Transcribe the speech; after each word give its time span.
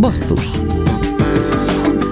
Basszus 0.00 0.46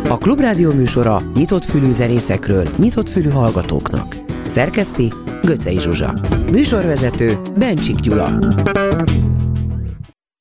A 0.08 0.18
Klubrádió 0.18 0.72
műsora 0.72 1.22
nyitott 1.34 1.64
fülű 1.64 1.92
zenészekről, 1.92 2.68
nyitott 2.76 3.08
fülű 3.08 3.28
hallgatóknak. 3.28 4.16
Szerkeszti 4.46 5.12
Göcej 5.42 5.76
Zsuzsa. 5.76 6.14
Műsorvezető 6.50 7.38
Bencsik 7.58 7.96
Gyula. 7.96 8.38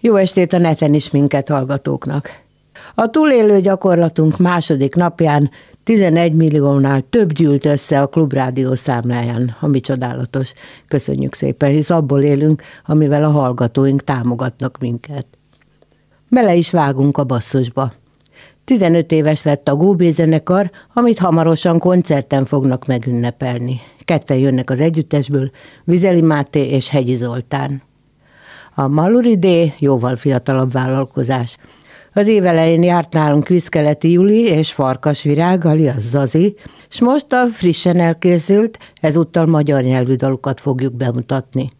Jó 0.01 0.15
estét 0.15 0.53
a 0.53 0.57
neten 0.57 0.93
is 0.93 1.11
minket 1.11 1.49
hallgatóknak. 1.49 2.29
A 2.95 3.09
túlélő 3.09 3.59
gyakorlatunk 3.61 4.37
második 4.37 4.95
napján 4.95 5.49
11 5.83 6.33
milliónál 6.33 7.01
több 7.01 7.31
gyűlt 7.31 7.65
össze 7.65 8.01
a 8.01 8.07
Klubrádió 8.07 8.75
számláján, 8.75 9.55
ami 9.59 9.79
csodálatos. 9.79 10.53
Köszönjük 10.87 11.35
szépen, 11.35 11.69
hisz 11.69 11.89
abból 11.89 12.21
élünk, 12.21 12.61
amivel 12.85 13.23
a 13.23 13.31
hallgatóink 13.31 14.03
támogatnak 14.03 14.77
minket. 14.79 15.38
Bele 16.29 16.55
is 16.55 16.71
vágunk 16.71 17.17
a 17.17 17.23
basszusba. 17.23 17.91
15 18.65 19.11
éves 19.11 19.43
lett 19.43 19.67
a 19.67 19.75
Góbé 19.75 20.09
zenekar, 20.09 20.71
amit 20.93 21.19
hamarosan 21.19 21.79
koncerten 21.79 22.45
fognak 22.45 22.85
megünnepelni. 22.85 23.81
Ketten 24.05 24.37
jönnek 24.37 24.69
az 24.69 24.79
együttesből, 24.79 25.51
Vizeli 25.83 26.21
Máté 26.21 26.67
és 26.67 26.89
Hegyi 26.89 27.15
Zoltán. 27.15 27.81
A 28.75 28.87
Maluri 28.87 29.37
D 29.37 29.73
jóval 29.79 30.15
fiatalabb 30.15 30.71
vállalkozás. 30.71 31.57
Az 32.13 32.27
év 32.27 32.45
elején 32.45 32.83
járt 32.83 33.13
nálunk 33.13 33.47
Viszkeleti 33.47 34.11
Juli 34.11 34.43
és 34.43 34.71
Farkas 34.71 35.21
Virág, 35.21 35.65
alias 35.65 35.99
Zazi, 35.99 36.55
és 36.89 37.01
most 37.01 37.33
a 37.33 37.45
frissen 37.45 37.99
elkészült, 37.99 38.79
ezúttal 39.01 39.45
magyar 39.45 39.81
nyelvű 39.81 40.15
dalukat 40.15 40.61
fogjuk 40.61 40.93
bemutatni. 40.93 41.71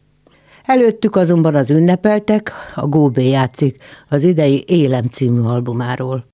Előttük 0.70 1.16
azonban 1.16 1.55
az 1.55 1.70
ünnepeltek, 1.70 2.52
a 2.76 2.88
Góbé 2.88 3.30
játszik 3.30 3.84
az 4.10 4.23
idei 4.23 4.64
Élem 4.68 5.04
című 5.04 5.40
albumáról. 5.41 6.26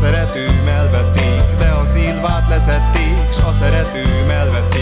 szeretőm 0.00 0.68
elvették, 0.68 1.42
de 1.58 1.68
a 1.68 1.84
szilvát 1.84 2.48
leszették, 2.48 3.32
s 3.32 3.42
a 3.48 3.52
szeretőm 3.52 4.30
elvették. 4.30 4.77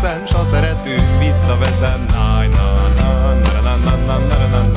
teszem, 0.00 0.26
s 0.26 0.32
ha 0.32 0.44
szeretünk, 0.44 1.18
visszaveszem. 1.18 2.06
Na, 2.08 2.46
na, 2.46 2.72
na, 2.96 3.34
na, 3.34 3.60
na, 3.60 3.76
na, 3.76 3.96
na, 4.06 4.18
na, 4.18 4.46
na, 4.50 4.66
na. 4.72 4.75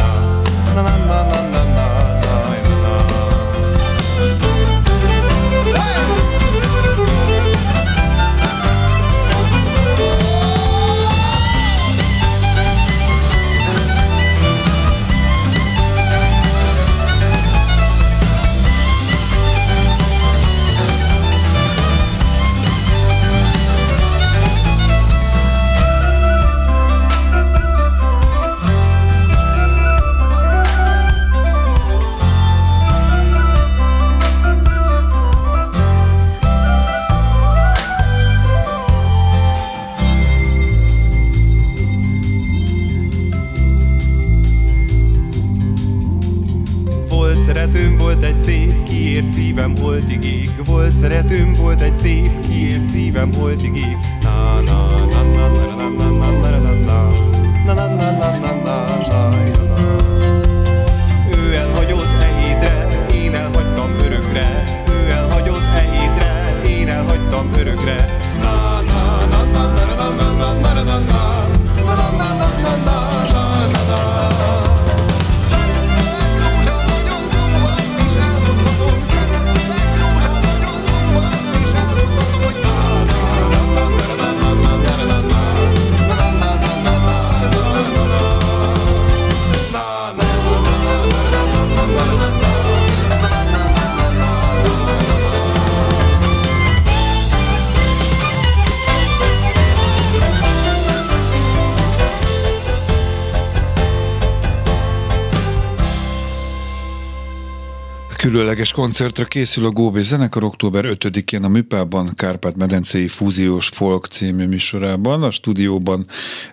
Különleges 108.50 108.76
koncertre 108.78 109.26
készül 109.26 109.66
a 109.66 109.70
Góbé 109.70 110.02
zenekar 110.02 110.44
október 110.44 110.86
5-én 110.88 111.44
a 111.44 111.48
Műpában 111.48 112.14
Kárpát-medencei 112.16 113.08
Fúziós 113.08 113.68
Folk 113.68 114.06
című 114.06 114.48
műsorában. 114.48 115.24
A 115.24 115.32
stúdióban 115.32 116.06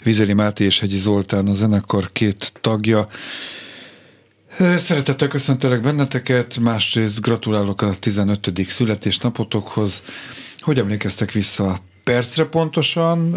Vizeli 0.03 0.33
Máté 0.33 0.65
és 0.65 0.81
Hegyi 0.81 0.97
Zoltán 0.97 1.47
a 1.47 1.53
zenekar 1.53 2.13
két 2.13 2.53
tagja. 2.61 3.07
Szeretettel 4.77 5.29
köszöntelek 5.29 5.81
benneteket, 5.81 6.59
másrészt 6.59 7.21
gratulálok 7.21 7.83
a 7.83 7.95
15. 7.95 8.51
születésnapotokhoz. 8.69 10.03
Hogy 10.61 10.79
emlékeztek 10.79 11.33
vissza 11.33 11.79
percre 12.11 12.45
pontosan 12.45 13.31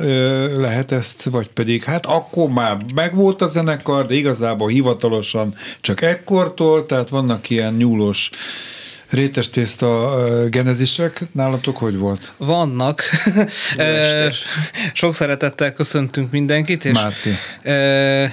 lehet 0.56 0.92
ezt, 0.92 1.24
vagy 1.24 1.48
pedig 1.48 1.84
hát 1.84 2.06
akkor 2.06 2.50
már 2.50 2.78
megvolt 2.96 3.42
a 3.42 3.48
zenekar, 3.48 4.06
de 4.06 4.14
igazából 4.14 4.68
hivatalosan 4.68 5.54
csak 5.82 6.02
ekkortól, 6.02 6.86
tehát 6.86 7.10
vannak 7.10 7.50
ilyen 7.50 7.74
nyúlós 7.74 8.30
Rétes 9.10 9.50
tészta 9.50 10.16
genezisek 10.50 11.22
nálatok 11.32 11.78
hogy 11.78 11.98
volt? 11.98 12.34
Vannak. 12.38 13.04
Sok 14.94 15.16
szeretettel 15.16 15.74
köszöntünk 15.74 16.32
mindenkit. 16.32 16.86
És 16.86 16.94
Márti. 16.94 17.30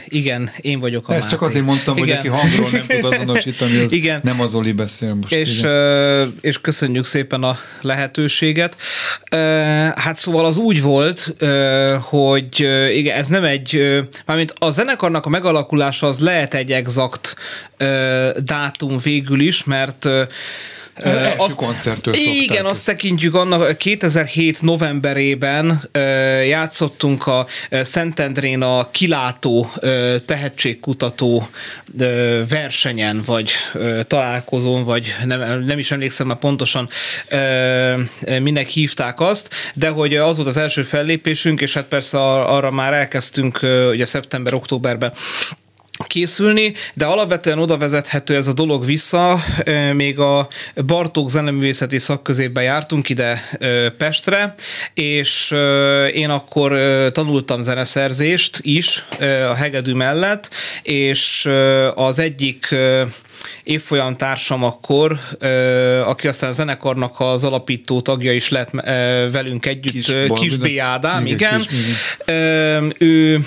igen, 0.08 0.50
én 0.60 0.80
vagyok 0.80 1.08
a 1.08 1.14
Ezt 1.14 1.28
csak 1.28 1.42
azért 1.42 1.64
mondtam, 1.64 1.96
igen. 1.96 2.08
hogy 2.08 2.16
aki 2.16 2.28
hangról 2.28 2.68
nem 2.70 3.00
tud 3.00 3.12
azonosítani, 3.12 3.78
az 3.78 3.92
igen. 3.92 4.20
nem 4.22 4.40
az 4.40 4.54
Oli 4.54 4.72
beszél 4.72 5.14
most. 5.14 5.32
És, 5.32 5.66
és 6.40 6.60
köszönjük 6.60 7.04
szépen 7.04 7.42
a 7.42 7.58
lehetőséget. 7.80 8.76
Hát 9.94 10.18
szóval 10.18 10.44
az 10.44 10.56
úgy 10.56 10.82
volt, 10.82 11.34
hogy 12.00 12.68
igen, 12.94 13.16
ez 13.16 13.28
nem 13.28 13.44
egy, 13.44 14.00
mármint 14.26 14.54
a 14.58 14.70
zenekarnak 14.70 15.26
a 15.26 15.28
megalakulása 15.28 16.06
az 16.06 16.18
lehet 16.18 16.54
egy 16.54 16.72
exakt 16.72 17.36
dátum 18.44 18.98
végül 19.02 19.40
is, 19.40 19.64
mert 19.64 20.08
Első 20.96 21.34
azt, 21.36 21.56
koncertől 21.56 22.14
Igen, 22.14 22.64
azt 22.64 22.86
tekintjük 22.86 23.34
annak, 23.34 23.76
2007 23.76 24.62
novemberében 24.62 25.88
játszottunk 26.46 27.26
a 27.26 27.46
Szentendrén 27.70 28.62
a 28.62 28.90
kilátó 28.90 29.70
tehetségkutató 30.26 31.48
versenyen, 32.48 33.22
vagy 33.26 33.50
találkozón, 34.06 34.84
vagy 34.84 35.14
nem, 35.24 35.64
nem 35.64 35.78
is 35.78 35.90
emlékszem 35.90 36.26
már 36.26 36.38
pontosan 36.38 36.88
minek 38.40 38.68
hívták 38.68 39.20
azt, 39.20 39.50
de 39.74 39.88
hogy 39.88 40.16
az 40.16 40.36
volt 40.36 40.48
az 40.48 40.56
első 40.56 40.82
fellépésünk, 40.82 41.60
és 41.60 41.74
hát 41.74 41.84
persze 41.84 42.18
arra 42.32 42.70
már 42.70 42.92
elkezdtünk 42.92 43.60
ugye 43.90 44.04
szeptember-októberben 44.04 45.12
készülni, 46.06 46.72
de 46.94 47.04
alapvetően 47.04 47.58
oda 47.58 47.76
vezethető 47.78 48.36
ez 48.36 48.46
a 48.46 48.52
dolog 48.52 48.84
vissza, 48.84 49.38
még 49.92 50.18
a 50.18 50.48
Bartók 50.86 51.30
zeneművészeti 51.30 51.98
szakközében 51.98 52.64
jártunk 52.64 53.08
ide 53.08 53.40
Pestre, 53.98 54.54
és 54.94 55.54
én 56.12 56.30
akkor 56.30 56.78
tanultam 57.12 57.62
zeneszerzést 57.62 58.58
is 58.62 59.06
a 59.50 59.54
hegedű 59.54 59.92
mellett, 59.92 60.50
és 60.82 61.48
az 61.94 62.18
egyik 62.18 62.74
évfolyam 63.64 64.16
társam 64.16 64.64
akkor, 64.64 65.18
aki 66.04 66.28
aztán 66.28 66.50
a 66.50 66.52
zenekarnak 66.52 67.20
az 67.20 67.44
alapító 67.44 68.00
tagja 68.00 68.32
is 68.32 68.48
lett 68.48 68.70
velünk 69.30 69.66
együtt, 69.66 69.92
Kis, 69.92 70.14
Kis 70.34 70.56
B. 70.56 70.68
Ádám, 70.78 71.26
igen. 71.26 71.36
igen. 71.36 71.58
Kis, 71.58 72.98
ő 72.98 73.40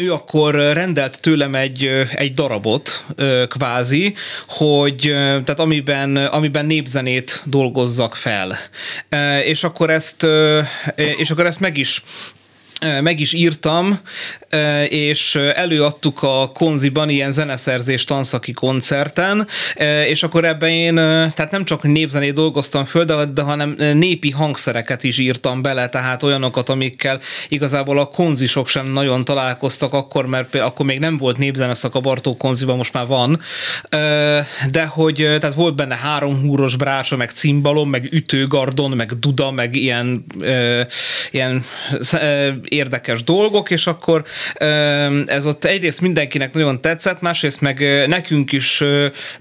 ő 0.00 0.12
akkor 0.12 0.54
rendelt 0.54 1.20
tőlem 1.20 1.54
egy, 1.54 2.06
egy 2.14 2.34
darabot, 2.34 3.04
kvázi, 3.48 4.14
hogy 4.46 4.98
tehát 5.12 5.60
amiben, 5.60 6.16
amiben 6.16 6.66
népzenét 6.66 7.42
dolgozzak 7.44 8.14
fel. 8.14 8.58
És 9.44 9.64
akkor 9.64 9.90
ezt, 9.90 10.26
és 10.94 11.30
akkor 11.30 11.46
ezt 11.46 11.60
meg 11.60 11.76
is 11.76 12.02
meg 12.80 13.20
is 13.20 13.32
írtam, 13.32 14.00
és 14.88 15.34
előadtuk 15.34 16.22
a 16.22 16.50
Konziban 16.54 17.08
ilyen 17.08 17.32
zeneszerzés 17.32 18.04
tanszaki 18.04 18.52
koncerten, 18.52 19.46
és 20.06 20.22
akkor 20.22 20.44
ebben 20.44 20.70
én, 20.70 20.94
tehát 20.94 21.50
nem 21.50 21.64
csak 21.64 21.82
népzenét 21.82 22.32
dolgoztam 22.32 22.84
föl, 22.84 23.04
de, 23.04 23.24
de 23.24 23.42
hanem 23.42 23.74
népi 23.78 24.30
hangszereket 24.30 25.04
is 25.04 25.18
írtam 25.18 25.62
bele, 25.62 25.88
tehát 25.88 26.22
olyanokat, 26.22 26.68
amikkel 26.68 27.20
igazából 27.48 27.98
a 27.98 28.06
konzisok 28.06 28.68
sem 28.68 28.86
nagyon 28.86 29.24
találkoztak 29.24 29.92
akkor, 29.92 30.26
mert 30.26 30.54
akkor 30.54 30.86
még 30.86 30.98
nem 30.98 31.16
volt 31.16 31.38
népzeneszak 31.38 31.94
a 31.94 32.00
Bartók 32.00 32.38
konziban, 32.38 32.76
most 32.76 32.92
már 32.92 33.06
van, 33.06 33.40
de 34.70 34.84
hogy 34.84 35.14
tehát 35.14 35.54
volt 35.54 35.74
benne 35.74 35.96
három 35.96 36.40
húros 36.40 36.76
brácsa, 36.76 37.16
meg 37.16 37.30
cimbalom, 37.30 37.90
meg 37.90 38.08
ütőgardon, 38.12 38.90
meg 38.90 39.12
duda, 39.18 39.50
meg 39.50 39.76
ilyen, 39.76 40.24
ilyen 41.30 41.64
érdekes 42.68 43.24
dolgok, 43.24 43.70
és 43.70 43.86
akkor 43.86 44.24
ez 45.26 45.46
ott 45.46 45.64
egyrészt 45.64 46.00
mindenkinek 46.00 46.52
nagyon 46.52 46.80
tetszett, 46.80 47.20
másrészt 47.20 47.60
meg 47.60 48.06
nekünk 48.06 48.52
is 48.52 48.84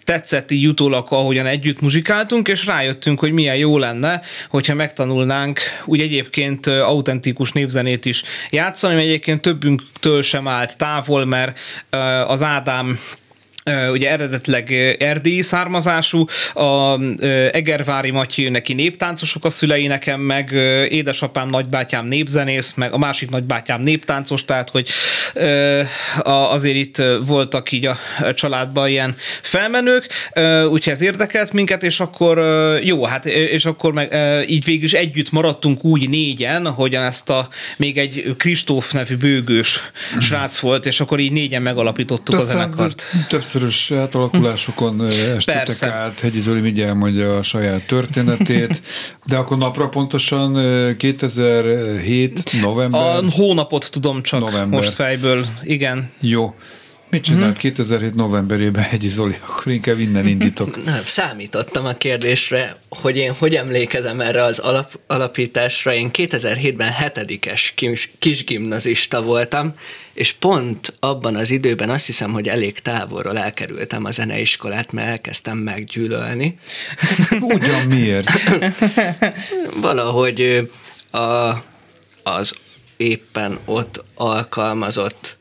tetszett 0.03 0.51
így 0.51 0.67
utólag, 0.67 1.07
ahogyan 1.09 1.45
együtt 1.45 1.81
muzsikáltunk, 1.81 2.47
és 2.47 2.65
rájöttünk, 2.65 3.19
hogy 3.19 3.31
milyen 3.31 3.55
jó 3.55 3.77
lenne, 3.77 4.21
hogyha 4.49 4.73
megtanulnánk 4.73 5.59
úgy 5.85 6.01
egyébként 6.01 6.67
autentikus 6.67 7.51
népzenét 7.51 8.05
is 8.05 8.23
játszani, 8.49 8.93
mert 8.93 9.05
egyébként 9.05 9.41
többünktől 9.41 10.21
sem 10.21 10.47
állt 10.47 10.77
távol, 10.77 11.25
mert 11.25 11.59
az 12.27 12.41
Ádám 12.41 12.99
ugye 13.91 14.09
eredetileg 14.09 14.71
erdélyi 14.99 15.41
származású, 15.41 16.25
a 16.53 16.99
Egervári 17.51 18.11
Matyi 18.11 18.49
neki 18.49 18.73
néptáncosok 18.73 19.45
a 19.45 19.49
szülei 19.49 19.87
nekem, 19.87 20.19
meg 20.19 20.51
édesapám, 20.89 21.49
nagybátyám 21.49 22.05
népzenész, 22.05 22.73
meg 22.73 22.93
a 22.93 22.97
másik 22.97 23.29
nagybátyám 23.29 23.81
néptáncos, 23.81 24.45
tehát 24.45 24.69
hogy 24.69 24.89
azért 26.23 26.75
itt 26.75 27.03
voltak 27.25 27.71
így 27.71 27.85
a 27.85 27.97
családban 28.33 28.89
ilyen 28.89 29.15
felmenők, 29.41 30.07
úgyhogy 30.69 30.93
ez 30.93 31.01
érdekelt 31.01 31.53
minket, 31.53 31.83
és 31.83 31.99
akkor 31.99 32.37
jó, 32.83 33.05
hát 33.05 33.25
és 33.25 33.65
akkor 33.65 33.93
meg 33.93 34.15
így 34.49 34.63
végül 34.63 34.83
is 34.83 34.93
együtt 34.93 35.31
maradtunk 35.31 35.83
úgy 35.83 36.09
négyen, 36.09 36.67
hogyan 36.67 37.03
ezt 37.03 37.29
a 37.29 37.47
még 37.77 37.97
egy 37.97 38.35
Kristóf 38.37 38.91
nevű 38.91 39.15
bőgős 39.15 39.79
srác 40.19 40.59
volt, 40.59 40.85
és 40.85 40.99
akkor 40.99 41.19
így 41.19 41.31
négyen 41.31 41.61
megalapítottuk 41.61 42.35
a 42.35 42.39
zenekart. 42.39 43.05
Többször 43.29 43.56
többszörös 43.59 43.91
átalakulásokon 43.91 45.05
estetek 45.05 45.63
Persze. 45.63 45.91
át, 45.91 46.19
Hegyi 46.19 46.39
Zoli 46.39 46.59
mindjárt 46.59 46.95
mondja 46.95 47.37
a 47.37 47.43
saját 47.43 47.87
történetét, 47.87 48.81
de 49.25 49.37
akkor 49.37 49.57
napra 49.57 49.87
pontosan 49.89 50.53
2007 50.97 52.61
november? 52.61 53.01
A 53.01 53.21
hónapot 53.31 53.89
tudom 53.91 54.21
csak 54.23 54.39
november. 54.39 54.79
most 54.79 54.93
fejből, 54.93 55.45
igen. 55.63 56.11
Jó. 56.19 56.55
Mit 57.09 57.23
csinált 57.23 57.43
mm-hmm. 57.43 57.53
2007 57.53 58.15
novemberében 58.15 58.83
Hegyi 58.83 59.07
Zoli? 59.07 59.35
Akkor 59.47 59.71
inkább 59.71 59.99
innen 59.99 60.27
indítok. 60.27 60.83
Nem, 60.85 61.01
számítottam 61.05 61.85
a 61.85 61.93
kérdésre, 61.93 62.75
hogy 62.89 63.17
én 63.17 63.33
hogy 63.33 63.55
emlékezem 63.55 64.21
erre 64.21 64.43
az 64.43 64.59
alap, 64.59 64.99
alapításra. 65.07 65.93
Én 65.93 66.09
2007-ben 66.13 66.89
hetedikes 66.89 67.73
kis, 67.75 68.11
kisgimnazista 68.19 69.21
voltam, 69.21 69.73
és 70.13 70.31
pont 70.31 70.93
abban 70.99 71.35
az 71.35 71.51
időben 71.51 71.89
azt 71.89 72.05
hiszem, 72.05 72.31
hogy 72.31 72.47
elég 72.47 72.79
távolról 72.79 73.37
elkerültem 73.37 74.05
a 74.05 74.11
zeneiskolát, 74.11 74.91
mert 74.91 75.07
elkezdtem 75.07 75.57
meggyűlölni. 75.57 76.57
Ugyan 77.39 77.85
miért? 77.87 78.29
Valahogy 79.81 80.69
a, 81.11 81.53
az 82.23 82.53
éppen 82.97 83.59
ott 83.65 84.03
alkalmazott 84.15 85.37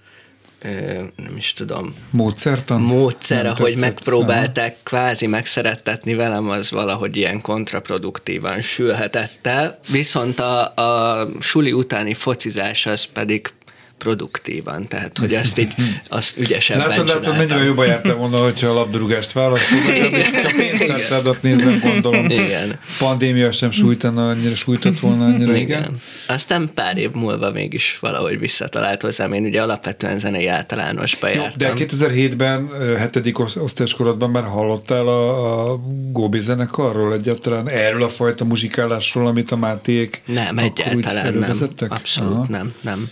nem 1.16 1.36
is 1.36 1.52
tudom. 1.52 1.94
Módszertan? 2.10 2.80
Módszer, 2.80 3.42
nem 3.42 3.52
ahogy 3.52 3.72
tetszett, 3.72 3.90
megpróbálták 3.90 4.70
aha. 4.72 4.80
kvázi 4.82 5.26
megszerettetni 5.26 6.14
velem, 6.14 6.48
az 6.48 6.70
valahogy 6.70 7.16
ilyen 7.16 7.40
kontraproduktívan 7.40 8.60
sülhetett 8.60 9.46
el. 9.46 9.78
Viszont 9.90 10.40
a, 10.40 10.74
a 10.74 11.28
suli 11.40 11.72
utáni 11.72 12.14
focizás 12.14 12.86
az 12.86 13.04
pedig 13.04 13.50
produktívan, 13.98 14.82
tehát 14.88 15.18
hogy 15.18 15.34
azt 15.34 15.58
így 15.58 15.74
azt 16.08 16.38
ügyesebben 16.38 16.88
Látod, 16.88 17.06
látod 17.06 17.36
mennyire 17.36 17.64
jobban 17.64 17.86
jártam 17.86 18.18
volna, 18.18 18.38
hogyha 18.38 18.68
a 18.68 18.72
labdarúgást 18.72 19.32
választod, 19.32 19.78
és 20.10 20.30
csak 20.30 20.52
pénztárcádat 20.56 21.42
nézem, 21.42 21.80
gondolom. 21.82 22.24
Igen. 22.30 22.78
Pandémia 22.98 23.50
sem 23.50 23.70
sújtana, 23.70 24.28
annyira 24.28 24.54
sújtott 24.54 25.00
volna 25.00 25.24
annyira, 25.24 25.54
igen. 25.56 25.78
igen. 25.78 25.94
Aztán 26.28 26.70
pár 26.74 26.98
év 26.98 27.10
múlva 27.10 27.50
mégis 27.50 27.98
valahogy 28.00 28.38
visszatalált 28.38 29.02
hozzám, 29.02 29.32
én 29.32 29.44
ugye 29.44 29.62
alapvetően 29.62 30.18
zenei 30.18 30.46
általánosba 30.46 31.28
Jó, 31.28 31.40
jártam. 31.40 31.74
De 31.76 31.84
2007-ben, 31.86 32.68
hetedik 32.98 33.38
osztályskorodban 33.38 34.30
már 34.30 34.44
hallottál 34.44 35.06
a, 35.06 35.70
a 35.70 35.76
Góbi 36.12 36.40
zenekarról 36.40 37.12
egyáltalán, 37.12 37.68
erről 37.68 38.02
a 38.02 38.08
fajta 38.08 38.44
muzsikálásról, 38.44 39.26
amit 39.26 39.50
a 39.50 39.56
Máték 39.56 40.22
Nem, 40.26 40.58
egyáltalán 40.58 41.34
nem. 41.34 41.50
Abszolút 41.88 42.32
Aha. 42.32 42.46
nem, 42.48 42.74
nem 42.80 43.08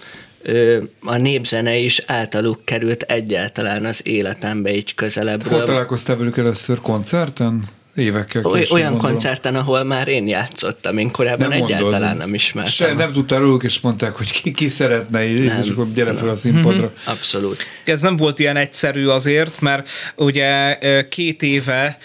a 1.01 1.17
népzene 1.17 1.77
is 1.77 2.01
általuk 2.07 2.65
került 2.65 3.03
egyáltalán 3.03 3.85
az 3.85 4.07
életembe 4.07 4.75
így 4.75 4.95
közelebbről. 4.95 5.53
Hol 5.53 5.65
találkoztál 5.65 6.17
velük 6.17 6.37
először 6.37 6.81
koncerten? 6.81 7.65
Évekkel 7.95 8.43
később. 8.43 8.75
Olyan 8.75 8.91
gondolom. 8.91 9.13
koncerten, 9.13 9.55
ahol 9.55 9.85
már 9.85 10.09
én 10.09 10.29
játszottam, 10.29 10.99
én 10.99 11.11
korábban 11.11 11.49
nem 11.49 11.63
egyáltalán 11.63 12.01
mondod, 12.01 12.19
nem 12.19 12.35
ismertem. 12.35 12.73
Se, 12.73 12.93
nem 12.93 13.13
tudtál 13.13 13.39
róluk, 13.39 13.63
és 13.63 13.81
mondták, 13.81 14.17
hogy 14.17 14.31
ki, 14.31 14.53
ki 14.53 14.69
szeretne 14.69 15.25
így, 15.27 15.53
és 15.63 15.69
akkor 15.71 15.93
gyere 15.93 16.15
fel 16.15 16.29
a 16.29 16.37
színpadra. 16.37 16.77
Mm-hmm. 16.79 17.07
Abszolút. 17.07 17.57
Ez 17.85 18.03
nem 18.03 18.17
volt 18.17 18.39
ilyen 18.39 18.57
egyszerű 18.57 19.07
azért, 19.07 19.61
mert 19.61 19.89
ugye 20.17 20.79
két 21.09 21.43
éve 21.43 21.99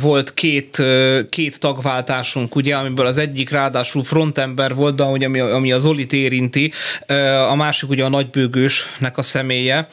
volt 0.00 0.34
két, 0.34 0.82
két 1.30 1.58
tagváltásunk, 1.58 2.54
ugye, 2.54 2.76
amiből 2.76 3.06
az 3.06 3.18
egyik 3.18 3.50
ráadásul 3.50 4.04
frontember 4.04 4.74
volt, 4.74 4.94
de 4.94 5.02
ami, 5.02 5.38
ami 5.40 5.72
az 5.72 5.82
Zolit 5.82 6.12
érinti, 6.12 6.72
a 7.50 7.54
másik 7.54 7.88
ugye 7.88 8.04
a 8.04 8.08
nagybőgősnek 8.08 9.18
a 9.18 9.22
személye, 9.22 9.86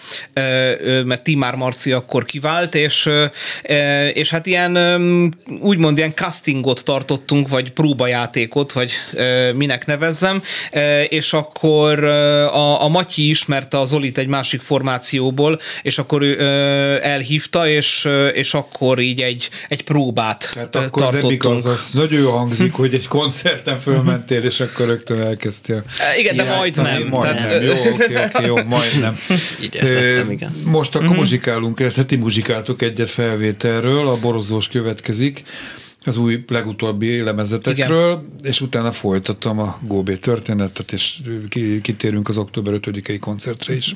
mert 1.05 1.23
Timár 1.23 1.55
Marci 1.55 1.91
akkor 1.91 2.25
kivált, 2.25 2.75
és, 2.75 3.09
és 4.13 4.29
hát 4.29 4.45
ilyen 4.45 4.71
úgymond 5.59 5.97
ilyen 5.97 6.13
castingot 6.13 6.83
tartottunk, 6.83 7.47
vagy 7.47 7.71
próbajátékot, 7.71 8.71
vagy 8.71 8.91
minek 9.55 9.85
nevezzem, 9.85 10.43
és 11.09 11.33
akkor 11.33 12.03
a, 12.03 12.83
a 12.83 12.87
Matyi 12.87 13.29
ismerte 13.29 13.79
az 13.79 13.89
Zolit 13.89 14.17
egy 14.17 14.27
másik 14.27 14.61
formációból, 14.61 15.59
és 15.81 15.97
akkor 15.97 16.21
ő 16.21 16.39
elhívta, 17.03 17.67
és, 17.67 18.07
és 18.33 18.53
akkor 18.53 18.99
így 18.99 19.21
egy, 19.21 19.49
egy 19.67 19.83
próbát 19.83 20.49
Tehát 20.53 20.75
akkor 20.75 21.01
tartottunk. 21.01 21.43
nem 21.43 21.51
igaz, 21.51 21.65
az 21.65 21.91
nagyon 21.93 22.19
jó 22.19 22.31
hangzik, 22.31 22.73
hogy 22.73 22.93
egy 22.93 23.07
koncerten 23.07 23.77
fölmentél, 23.77 24.43
és 24.43 24.59
akkor 24.59 24.85
rögtön 24.85 25.21
elkezdtél. 25.21 25.83
Igen, 26.19 26.35
de 26.35 26.43
majdnem. 26.43 27.07
Majdnem, 27.07 27.35
tehát... 27.35 27.63
jó, 27.63 27.71
oké, 27.71 28.23
oké, 28.23 28.45
jó, 28.45 28.55
majdnem. 28.77 29.17
Így 29.61 29.75
értettem, 29.75 30.31
igen. 30.31 30.55
Most 30.63 30.95
akkor 30.95 31.07
mm-hmm. 31.07 31.17
muzsikálunk, 31.17 31.79
illetve 31.79 32.03
ti 32.03 32.15
muzsikáltok 32.15 32.81
egyet 32.81 33.09
felvételről, 33.09 34.07
a 34.07 34.17
Borozós 34.19 34.67
következik 35.17 35.43
az 36.05 36.17
új 36.17 36.43
legutóbbi 36.47 37.21
lemezetekről, 37.21 38.11
Igen. 38.11 38.35
és 38.43 38.61
utána 38.61 38.91
folytattam 38.91 39.59
a 39.59 39.77
Góbé 39.81 40.15
történetet, 40.15 40.91
és 40.91 41.21
kitérünk 41.81 42.29
az 42.29 42.37
október 42.37 42.73
5-i 42.77 43.17
koncertre 43.19 43.75
is. 43.75 43.95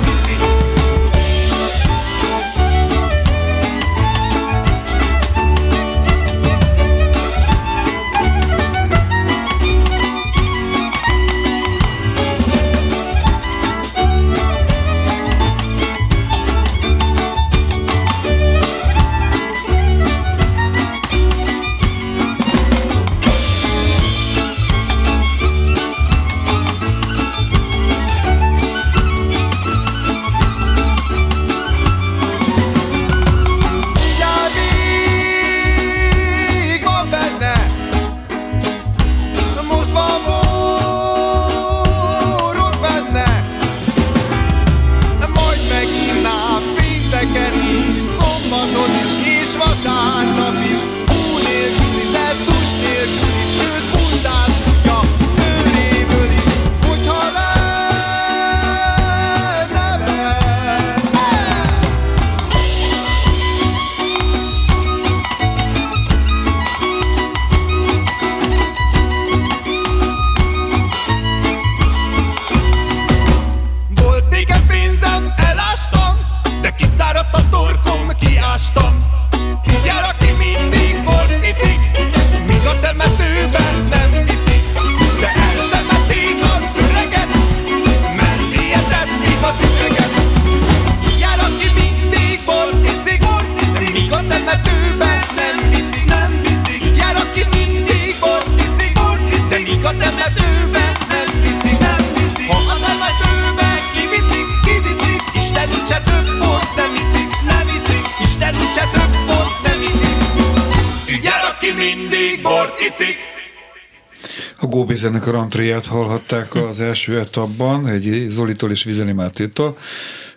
rantriát 115.25 115.85
hallhatták 115.85 116.55
az 116.55 116.79
első 116.79 117.19
etapban, 117.19 117.87
egy 117.87 118.25
Zolitól 118.29 118.71
és 118.71 118.83
Vizeli 118.83 119.11
Mátétól. 119.11 119.77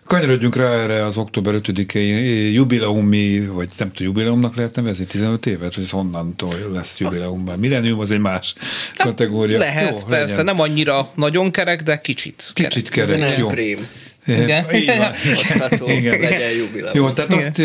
Kanyarodjunk 0.04 0.56
rá 0.56 0.70
erre 0.70 1.04
az 1.04 1.16
október 1.16 1.54
5-i 1.54 2.52
jubileumi, 2.52 3.46
vagy 3.46 3.68
nem 3.78 3.92
tudom, 3.92 4.06
jubileumnak 4.12 4.56
lehet 4.56 4.76
nevezni, 4.76 5.04
15 5.04 5.46
évet, 5.46 5.74
vagy 5.74 5.84
ez 5.84 5.90
honnantól 5.90 6.54
lesz 6.72 6.98
jubileum? 6.98 7.50
Millenium 7.58 8.00
az 8.00 8.10
egy 8.10 8.18
más 8.18 8.54
kategória. 8.96 9.58
Lehet, 9.58 10.00
Jó, 10.00 10.06
persze, 10.06 10.36
legyen. 10.36 10.44
nem 10.44 10.60
annyira 10.60 11.10
nagyon 11.14 11.50
kerek, 11.50 11.82
de 11.82 12.00
kicsit 12.00 12.50
Kicsit 12.54 12.88
kerek, 12.88 13.18
kerek 13.18 13.38
jó. 13.38 13.48
Prém. 13.48 13.78
Igen. 14.26 14.74
Igen. 14.74 15.14
legyen 16.20 16.52
jubileum. 16.56 16.96
Jó, 16.96 17.10
tehát 17.10 17.30
Igen. 17.30 17.46
azt 17.46 17.56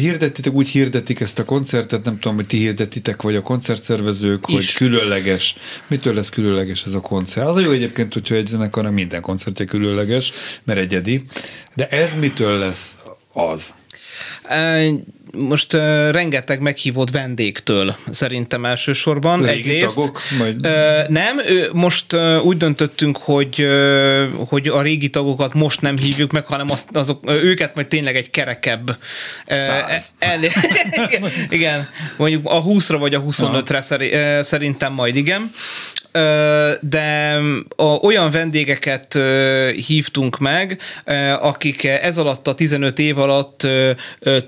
hirdetitek, 0.00 0.52
úgy 0.52 0.68
hirdetik 0.68 1.20
ezt 1.20 1.38
a 1.38 1.44
koncertet, 1.44 2.04
nem 2.04 2.18
tudom, 2.18 2.36
hogy 2.36 2.46
ti 2.46 2.56
hirdetitek, 2.56 3.22
vagy 3.22 3.36
a 3.36 3.42
koncertszervezők, 3.42 4.44
Is. 4.46 4.54
hogy 4.54 4.74
különleges. 4.74 5.56
Mitől 5.86 6.14
lesz 6.14 6.28
különleges 6.28 6.84
ez 6.84 6.94
a 6.94 7.00
koncert? 7.00 7.46
Az 7.46 7.56
a 7.56 7.60
jó 7.60 7.70
egyébként, 7.70 8.12
hogyha 8.12 8.34
egy 8.34 8.46
zenekarnak 8.46 8.92
minden 8.92 9.20
koncertje 9.20 9.64
különleges, 9.64 10.32
mert 10.64 10.78
egyedi, 10.78 11.22
de 11.74 11.88
ez 11.88 12.14
mitől 12.14 12.58
lesz 12.58 12.96
az? 13.32 13.74
Most 15.32 15.72
uh, 15.72 16.10
rengeteg 16.10 16.60
meghívott 16.60 17.10
vendégtől 17.10 17.96
szerintem 18.10 18.64
elsősorban. 18.64 19.42
Régi 19.42 19.70
egyrészt. 19.70 19.94
tagok? 19.94 20.20
Majd... 20.38 20.66
Uh, 20.66 21.08
nem, 21.08 21.40
most 21.72 22.12
uh, 22.12 22.44
úgy 22.44 22.56
döntöttünk, 22.56 23.16
hogy, 23.16 23.62
uh, 23.62 24.24
hogy 24.48 24.68
a 24.68 24.82
régi 24.82 25.10
tagokat 25.10 25.54
most 25.54 25.80
nem 25.80 25.98
hívjuk 25.98 26.32
meg, 26.32 26.46
hanem 26.46 26.70
azt, 26.70 26.96
azok, 26.96 27.32
őket 27.32 27.74
majd 27.74 27.86
tényleg 27.86 28.16
egy 28.16 28.30
kerekebb. 28.30 28.96
Száz. 29.46 30.14
El, 30.18 30.38
igen, 31.50 31.88
mondjuk 32.16 32.42
a 32.44 32.64
20-ra 32.64 32.96
vagy 32.98 33.14
a 33.14 33.22
25-re 33.22 34.36
uh, 34.38 34.42
szerintem 34.42 34.92
majd 34.92 35.16
igen 35.16 35.50
de 36.80 37.38
olyan 38.02 38.30
vendégeket 38.30 39.18
hívtunk 39.86 40.38
meg, 40.38 40.80
akik 41.40 41.84
ez 41.84 42.16
alatt 42.16 42.46
a 42.46 42.54
15 42.54 42.98
év 42.98 43.18
alatt 43.18 43.66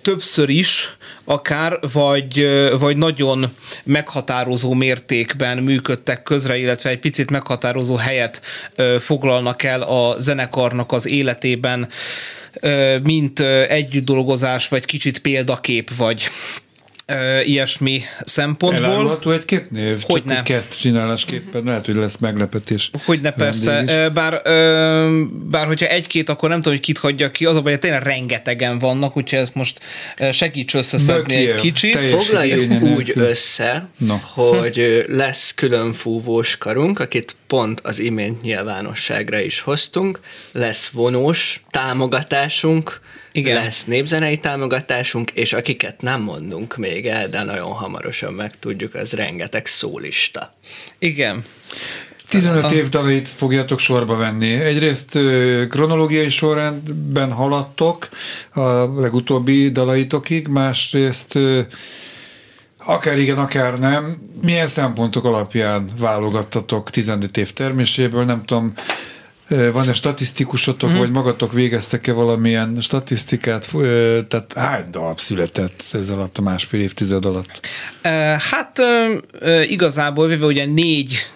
többször 0.02 0.48
is 0.48 0.96
akár, 1.24 1.78
vagy, 1.92 2.48
vagy 2.78 2.96
nagyon 2.96 3.54
meghatározó 3.84 4.72
mértékben 4.72 5.58
működtek 5.58 6.22
közre, 6.22 6.56
illetve 6.56 6.90
egy 6.90 6.98
picit 6.98 7.30
meghatározó 7.30 7.94
helyet 7.94 8.42
foglalnak 8.98 9.62
el 9.62 9.82
a 9.82 10.20
zenekarnak 10.20 10.92
az 10.92 11.08
életében, 11.08 11.88
mint 13.02 13.40
együtt 13.68 14.04
dolgozás, 14.04 14.68
vagy 14.68 14.84
kicsit 14.84 15.18
példakép, 15.18 15.96
vagy 15.96 16.28
ö, 17.10 17.40
ilyesmi 17.40 18.02
szempontból. 18.24 18.84
Elárulható 18.84 19.30
egy-két 19.30 19.70
név? 19.70 20.02
Hogy 20.06 20.24
Csak 20.26 20.36
ne. 20.36 20.42
kezd 20.42 20.76
csinálásképpen, 20.76 21.62
lehet, 21.62 21.86
hogy 21.86 21.94
lesz 21.94 22.16
meglepetés. 22.16 22.90
Hogy 23.04 23.20
ne 23.20 23.30
persze, 23.30 24.10
bár, 24.14 24.40
ö, 24.44 25.22
bár 25.50 25.66
hogyha 25.66 25.86
egy-két, 25.86 26.28
akkor 26.28 26.48
nem 26.48 26.58
tudom, 26.58 26.72
hogy 26.72 26.86
kit 26.86 26.98
hagyja 26.98 27.30
ki, 27.30 27.44
az 27.44 27.56
a 27.56 27.60
baj, 27.60 27.72
hogy 27.72 27.80
tényleg 27.80 28.02
rengetegen 28.02 28.78
vannak, 28.78 29.16
úgyhogy 29.16 29.38
ezt 29.38 29.54
most 29.54 29.80
segíts 30.32 30.74
összeszedni 30.74 31.34
egy 31.34 31.54
kicsit. 31.54 31.96
Foglaljuk 31.96 32.82
úgy 32.82 33.12
össze, 33.14 33.88
no. 33.98 34.16
hogy 34.16 35.04
lesz 35.08 35.54
külön 35.54 35.92
fúvós 35.92 36.58
karunk, 36.58 36.98
akit 36.98 37.36
pont 37.46 37.80
az 37.80 37.98
imént 37.98 38.42
nyilvánosságra 38.42 39.40
is 39.40 39.60
hoztunk, 39.60 40.20
lesz 40.52 40.88
vonós 40.88 41.62
támogatásunk, 41.70 43.00
igen. 43.32 43.54
lesz 43.54 43.84
népzenei 43.84 44.38
támogatásunk, 44.38 45.30
és 45.30 45.52
akiket 45.52 46.02
nem 46.02 46.20
mondunk 46.20 46.76
még 46.76 47.06
el, 47.06 47.28
de 47.28 47.42
nagyon 47.42 47.72
hamarosan 47.72 48.32
megtudjuk, 48.32 48.94
az 48.94 49.12
rengeteg 49.12 49.66
szólista. 49.66 50.54
Igen. 50.99 51.44
15 52.28 52.72
év 52.72 52.88
dalait 52.88 53.28
fogjátok 53.28 53.78
sorba 53.78 54.16
venni. 54.16 54.52
Egyrészt 54.52 55.18
kronológiai 55.68 56.28
sorrendben 56.28 57.32
haladtok 57.32 58.08
a 58.50 58.70
legutóbbi 59.00 59.70
dalaitokig, 59.70 60.49
másrészt 60.49 61.38
akár 62.78 63.18
igen, 63.18 63.38
akár 63.38 63.78
nem. 63.78 64.18
Milyen 64.40 64.66
szempontok 64.66 65.25
alapján 65.25 65.88
válogattatok 65.99 66.90
15 66.90 67.37
év 67.37 67.52
terméséből? 67.52 68.25
Nem 68.25 68.44
tudom, 68.44 68.72
van-e 69.73 69.92
statisztikusotok, 69.92 70.90
mm. 70.90 70.97
vagy 70.97 71.11
magatok 71.11 71.52
végeztek-e 71.52 72.12
valamilyen 72.12 72.76
statisztikát? 72.80 73.71
Tehát 74.28 74.52
hány 74.57 74.85
dal 74.90 75.14
született 75.16 75.83
ez 75.92 76.11
alatt 76.11 76.38
a 76.38 76.42
másfél 76.42 76.80
évtized 76.80 77.25
alatt? 77.25 77.66
Hát 78.50 78.83
igazából 79.69 80.28
véve 80.28 80.47
ugye 80.47 80.64
négy 80.64 81.26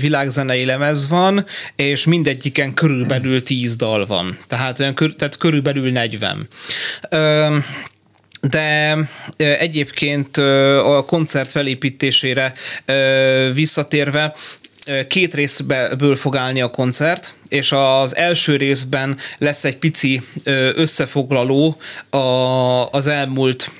világzenei 0.00 0.64
lemez 0.64 1.08
van, 1.08 1.46
és 1.76 2.06
mindegyiken 2.06 2.74
körülbelül 2.74 3.42
tíz 3.42 3.76
dal 3.76 4.06
van. 4.06 4.38
Tehát, 4.46 4.76
tehát 4.96 5.36
körülbelül 5.36 5.90
40. 5.90 6.48
De 8.40 8.96
egyébként 9.36 10.36
a 10.76 11.04
koncert 11.06 11.50
felépítésére 11.50 12.54
visszatérve, 13.52 14.34
két 15.08 15.34
részből 15.34 16.16
fog 16.16 16.36
állni 16.36 16.60
a 16.60 16.70
koncert, 16.70 17.34
és 17.48 17.72
az 17.72 18.16
első 18.16 18.56
részben 18.56 19.18
lesz 19.38 19.64
egy 19.64 19.76
pici 19.76 20.22
összefoglaló 20.74 21.76
az 22.90 23.06
elmúlt 23.06 23.70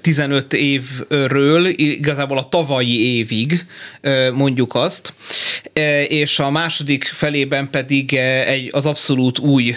15 0.00 0.52
évről, 0.52 1.66
igazából 1.66 2.38
a 2.38 2.48
tavalyi 2.48 3.16
évig, 3.16 3.64
mondjuk 4.32 4.74
azt, 4.74 5.14
és 6.08 6.38
a 6.38 6.50
második 6.50 7.04
felében 7.04 7.70
pedig 7.70 8.14
egy, 8.14 8.68
az 8.72 8.86
abszolút 8.86 9.38
új 9.38 9.74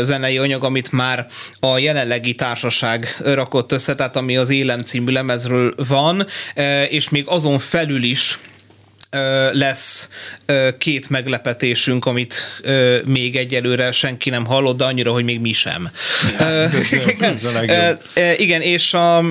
zenei 0.00 0.38
anyag, 0.38 0.64
amit 0.64 0.92
már 0.92 1.26
a 1.60 1.78
jelenlegi 1.78 2.34
társaság 2.34 3.16
rakott 3.24 3.72
össze, 3.72 3.94
tehát 3.94 4.16
ami 4.16 4.36
az 4.36 4.50
Élem 4.50 4.78
című 4.78 5.12
lemezről 5.12 5.74
van, 5.88 6.26
és 6.88 7.08
még 7.08 7.24
azon 7.26 7.58
felül 7.58 8.02
is 8.02 8.38
lesz 9.52 10.08
két 10.78 11.10
meglepetésünk, 11.10 12.06
amit 12.06 12.62
még 13.04 13.36
egyelőre 13.36 13.92
senki 13.92 14.30
nem 14.30 14.46
hallott, 14.46 14.76
de 14.76 14.84
annyira, 14.84 15.12
hogy 15.12 15.24
még 15.24 15.40
mi 15.40 15.52
sem. 15.52 15.90
Ja, 16.38 16.46
ez 16.46 17.44
igen, 18.36 18.60
és 18.60 18.94
a, 18.94 19.24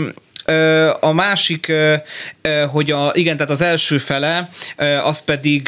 a 1.00 1.12
másik, 1.12 1.72
hogy 2.72 2.92
a, 2.92 3.12
igen, 3.14 3.38
tehát 3.38 3.52
az 3.52 3.62
első 3.62 3.98
fele, 3.98 4.50
az 5.04 5.24
pedig, 5.24 5.64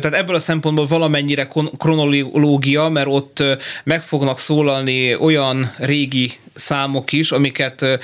tehát 0.00 0.14
ebből 0.14 0.34
a 0.34 0.38
szempontból 0.40 0.86
valamennyire 0.86 1.48
kronológia, 1.78 2.88
mert 2.88 3.06
ott 3.06 3.42
meg 3.84 4.02
fognak 4.02 4.38
szólalni 4.38 5.14
olyan 5.14 5.72
régi 5.76 6.32
számok 6.54 7.12
is, 7.12 7.32
amiket 7.32 8.00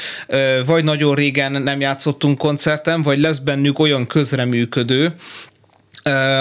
vagy 0.67 0.85
nagyon 0.85 1.15
régen 1.15 1.53
nem 1.53 1.81
játszottunk 1.81 2.39
koncerten, 2.39 3.03
vagy 3.03 3.19
lesz 3.19 3.39
bennük 3.39 3.79
olyan 3.79 4.07
közreműködő, 4.07 5.15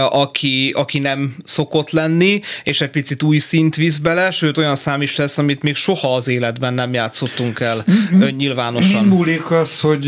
aki, 0.09 0.73
aki 0.75 0.99
nem 0.99 1.35
szokott 1.43 1.89
lenni, 1.89 2.41
és 2.63 2.81
egy 2.81 2.89
picit 2.89 3.23
új 3.23 3.37
szint 3.37 3.75
visz 3.75 3.97
bele, 3.97 4.31
sőt 4.31 4.57
olyan 4.57 4.75
szám 4.75 5.01
is 5.01 5.15
lesz, 5.15 5.37
amit 5.37 5.61
még 5.61 5.75
soha 5.75 6.15
az 6.15 6.27
életben 6.27 6.73
nem 6.73 6.93
játszottunk 6.93 7.59
el 7.59 7.85
mm-hmm. 7.91 8.35
nyilvánosan. 8.35 9.03
Mi 9.03 9.15
múlik 9.15 9.51
az, 9.51 9.79
hogy 9.79 10.05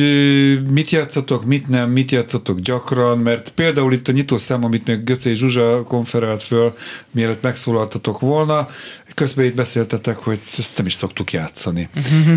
mit 0.71 0.89
játszotok, 0.89 1.45
mit 1.45 1.67
nem, 1.67 1.89
mit 1.89 2.11
játszotok 2.11 2.59
gyakran, 2.59 3.17
mert 3.17 3.49
például 3.49 3.93
itt 3.93 4.07
a 4.07 4.11
nyitószám, 4.11 4.63
amit 4.63 4.87
még 4.87 5.03
Göcé 5.03 5.33
Zsuzsa 5.33 5.83
konferált 5.87 6.43
föl, 6.43 6.73
mielőtt 7.11 7.41
megszólaltatok 7.41 8.19
volna, 8.19 8.67
közben 9.13 9.45
itt 9.45 9.55
beszéltetek, 9.55 10.17
hogy 10.17 10.39
ezt 10.57 10.77
nem 10.77 10.85
is 10.85 10.93
szoktuk 10.93 11.31
játszani. 11.31 11.89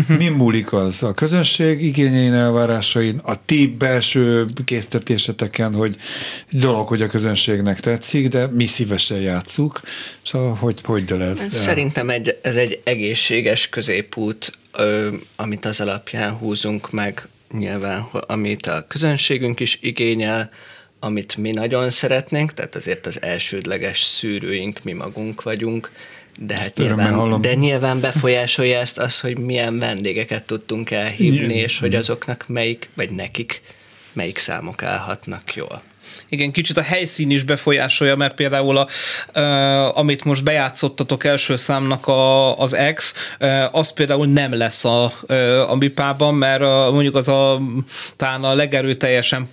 Mi 0.07 0.27
múlik 0.27 0.73
az 0.73 1.03
a 1.03 1.13
közönség 1.13 1.83
igényein, 1.83 2.33
elvárásain, 2.33 3.19
a 3.23 3.45
ti 3.45 3.75
belső 3.77 4.45
késztetéseteken, 4.65 5.73
hogy 5.73 5.95
dolog, 6.51 6.87
hogy 6.87 7.01
a 7.01 7.07
közönségnek 7.09 7.79
tetszik, 7.79 8.27
de 8.27 8.47
mi 8.47 8.65
szívesen 8.65 9.19
játszuk. 9.19 9.81
Szóval 10.21 10.55
hogy, 10.55 10.79
hogy 10.83 11.05
de 11.05 11.15
lesz? 11.15 11.51
Szerintem 11.51 12.09
egy, 12.09 12.37
ez 12.41 12.55
egy 12.55 12.81
egészséges 12.83 13.69
középút, 13.69 14.57
amit 15.35 15.65
az 15.65 15.81
alapján 15.81 16.33
húzunk 16.33 16.91
meg 16.91 17.27
nyilván, 17.51 18.01
amit 18.11 18.65
a 18.65 18.85
közönségünk 18.87 19.59
is 19.59 19.77
igényel, 19.81 20.49
amit 20.99 21.37
mi 21.37 21.51
nagyon 21.51 21.89
szeretnénk, 21.89 22.53
tehát 22.53 22.75
azért 22.75 23.05
az 23.05 23.21
elsődleges 23.21 24.01
szűrőink 24.01 24.83
mi 24.83 24.93
magunk 24.93 25.43
vagyunk, 25.43 25.91
de, 26.39 26.57
hát 26.57 26.75
nyilván, 26.75 27.41
de 27.41 27.53
nyilván 27.53 27.99
befolyásolja 27.99 28.79
ezt 28.79 28.97
az, 28.97 29.19
hogy 29.19 29.37
milyen 29.37 29.79
vendégeket 29.79 30.45
tudtunk 30.45 30.91
elhívni, 30.91 31.37
Igen. 31.37 31.49
és 31.49 31.79
hogy 31.79 31.95
azoknak 31.95 32.45
melyik, 32.47 32.89
vagy 32.93 33.09
nekik 33.09 33.61
melyik 34.13 34.37
számok 34.37 34.83
állhatnak 34.83 35.55
jól. 35.55 35.81
Igen, 36.29 36.51
kicsit 36.51 36.77
a 36.77 36.81
helyszín 36.81 37.29
is 37.29 37.43
befolyásolja, 37.43 38.15
mert 38.15 38.35
például 38.35 38.77
a, 38.77 38.87
uh, 39.35 39.97
amit 39.97 40.23
most 40.23 40.43
bejátszottatok 40.43 41.23
első 41.23 41.55
számnak 41.55 42.07
a, 42.07 42.57
az 42.57 42.77
X, 42.93 43.13
uh, 43.39 43.75
az 43.75 43.93
például 43.93 44.25
nem 44.25 44.57
lesz 44.57 44.85
a, 44.85 45.13
uh, 45.21 45.71
a 45.71 45.75
Mipában, 45.75 46.33
mert 46.33 46.61
a, 46.61 46.89
mondjuk 46.91 47.15
az 47.15 47.27
a 47.27 47.61
talán 48.15 48.43
a 48.43 48.53
legerőteljesen 48.53 49.49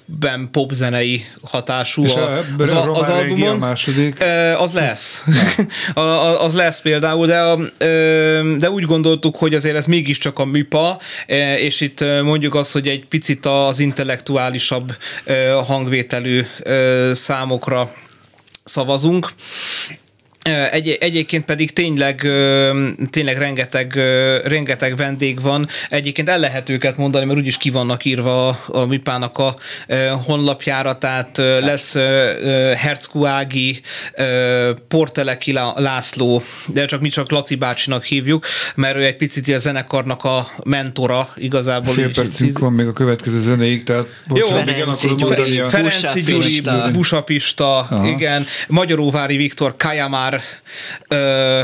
popzenei 0.51 1.25
hatású 1.43 2.05
És 2.05 2.15
a, 2.15 2.45
az, 2.59 2.71
a, 2.71 2.93
az 2.93 3.09
albumon. 3.09 3.55
A 3.55 3.59
második. 3.59 4.19
Uh, 4.21 4.63
az 4.63 4.73
lesz. 4.73 5.25
a, 5.95 6.01
az 6.45 6.55
lesz 6.55 6.81
például, 6.81 7.27
de, 7.27 7.53
uh, 7.55 8.57
de 8.57 8.71
úgy 8.71 8.85
gondoltuk, 8.85 9.37
hogy 9.37 9.55
azért 9.55 9.77
ez 9.77 9.87
mégiscsak 9.87 10.39
a 10.39 10.45
MIPA, 10.45 11.01
uh, 11.29 11.37
és 11.63 11.81
itt 11.81 12.05
mondjuk 12.23 12.55
az, 12.55 12.73
hogy 12.73 12.89
egy 12.89 13.05
picit 13.07 13.47
az 13.47 13.79
intellektuálisabb 13.79 14.97
hangvételű 15.67 16.46
számokra 17.13 17.93
szavazunk. 18.65 19.33
Egy, 20.71 20.97
egyébként 21.01 21.45
pedig 21.45 21.73
tényleg, 21.73 22.27
tényleg 23.11 23.39
rengeteg, 23.39 23.95
rengeteg 24.45 24.97
vendég 24.97 25.41
van. 25.41 25.69
Egyébként 25.91 26.29
el 26.29 26.39
lehet 26.39 26.69
őket 26.69 26.97
mondani, 26.97 27.25
mert 27.25 27.39
úgyis 27.39 27.57
ki 27.57 27.71
vannak 27.71 28.05
írva 28.05 28.49
a 28.67 28.85
Mipának 28.85 29.39
a 29.39 29.57
honlapjára, 30.25 30.99
tehát 30.99 31.37
lesz 31.37 31.95
Herckú 32.77 33.25
Ági, 33.25 33.81
Porteleki 34.89 35.53
László, 35.75 36.43
de 36.67 36.85
csak 36.85 37.01
mi 37.01 37.09
csak 37.09 37.31
Laci 37.31 37.55
bácsinak 37.55 38.05
hívjuk, 38.05 38.47
mert 38.75 38.97
ő 38.97 39.05
egy 39.05 39.17
picit 39.17 39.49
a 39.49 39.59
zenekarnak 39.59 40.25
a 40.25 40.49
mentora 40.65 41.29
igazából. 41.37 41.93
Fél 41.93 42.13
percünk 42.13 42.59
van 42.59 42.73
még 42.73 42.87
a 42.87 42.93
következő 42.93 43.41
zenéig, 43.41 43.85
tehát 43.85 44.07
Jó, 44.35 44.47
Ferenci 44.47 45.09
Gyuri, 45.17 45.63
Ferenci 45.69 46.21
Gyuri, 46.21 46.63
Busapista, 46.93 48.03
igen, 48.05 48.47
Magyaróvári 48.69 49.37
Viktor, 49.37 49.75
Kajamár, 49.77 50.36
Ö, 51.09 51.63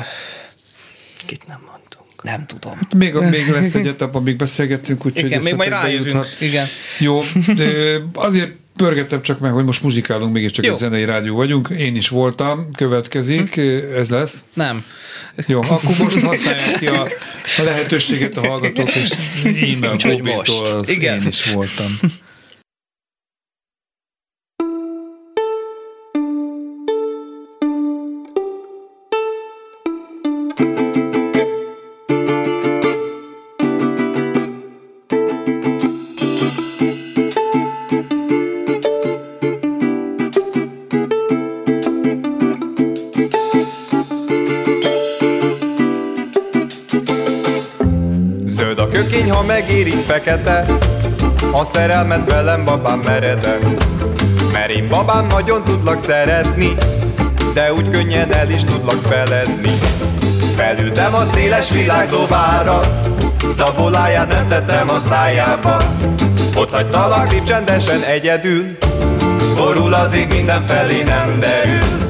Kit 1.26 1.46
nem 1.46 1.60
mondtunk. 1.70 2.22
Nem 2.22 2.46
tudom. 2.46 2.74
Hát 2.74 2.94
még, 2.94 3.14
még 3.14 3.48
lesz 3.48 3.74
egy 3.74 3.86
etap, 3.86 4.14
amíg 4.14 4.36
beszélgettünk, 4.36 5.06
úgyhogy 5.06 5.24
Igen, 5.24 5.42
még 5.42 5.54
majd 5.54 5.68
rájövünk. 5.68 6.26
Igen. 6.40 6.66
Jó, 6.98 7.22
de 7.56 7.70
azért 8.14 8.52
pörgettem 8.76 9.22
csak 9.22 9.38
meg, 9.38 9.52
hogy 9.52 9.64
most 9.64 9.82
muzsikálunk, 9.82 10.32
mégiscsak 10.32 10.64
egy 10.64 10.74
zenei 10.74 11.04
rádió 11.04 11.36
vagyunk. 11.36 11.68
Én 11.68 11.96
is 11.96 12.08
voltam, 12.08 12.66
következik, 12.76 13.54
hm. 13.54 13.60
ez 13.96 14.10
lesz. 14.10 14.44
Nem. 14.54 14.84
Jó, 15.46 15.62
akkor 15.62 15.96
most 15.98 16.20
használják 16.20 16.78
ki 16.78 16.86
a, 16.86 17.02
a 17.58 17.62
lehetőséget 17.62 18.36
a 18.36 18.40
hallgatók, 18.40 18.94
és 18.94 19.10
e-mail 19.44 20.42
Igen. 20.86 21.20
én 21.20 21.26
is 21.26 21.52
voltam. 21.52 21.98
Megéri 49.52 49.90
fekete, 50.06 50.64
a 51.52 51.64
szerelmet 51.64 52.30
velem 52.30 52.64
babám 52.64 52.98
merede. 52.98 53.58
Mert 54.52 54.70
én 54.70 54.88
babám 54.88 55.26
nagyon 55.26 55.64
tudlak 55.64 56.00
szeretni, 56.00 56.68
de 57.54 57.72
úgy 57.72 57.88
könnyen 57.88 58.34
el 58.34 58.50
is 58.50 58.64
tudlak 58.64 59.02
feledni. 59.06 59.70
Felültem 60.56 61.14
a 61.14 61.24
széles 61.34 61.70
világ 61.70 62.10
lovára, 62.10 62.80
zaboláját 63.54 64.32
nem 64.32 64.48
tettem 64.48 64.88
a 64.88 64.98
szájába. 65.08 65.76
Ott 66.56 66.70
hagytalak 66.70 67.30
szép 67.30 67.44
csendesen 67.44 68.02
egyedül, 68.02 68.76
borul 69.56 69.94
az 69.94 70.12
ég 70.14 70.28
mindenfelé 70.28 71.02
nem 71.02 71.40
derül. 71.40 72.01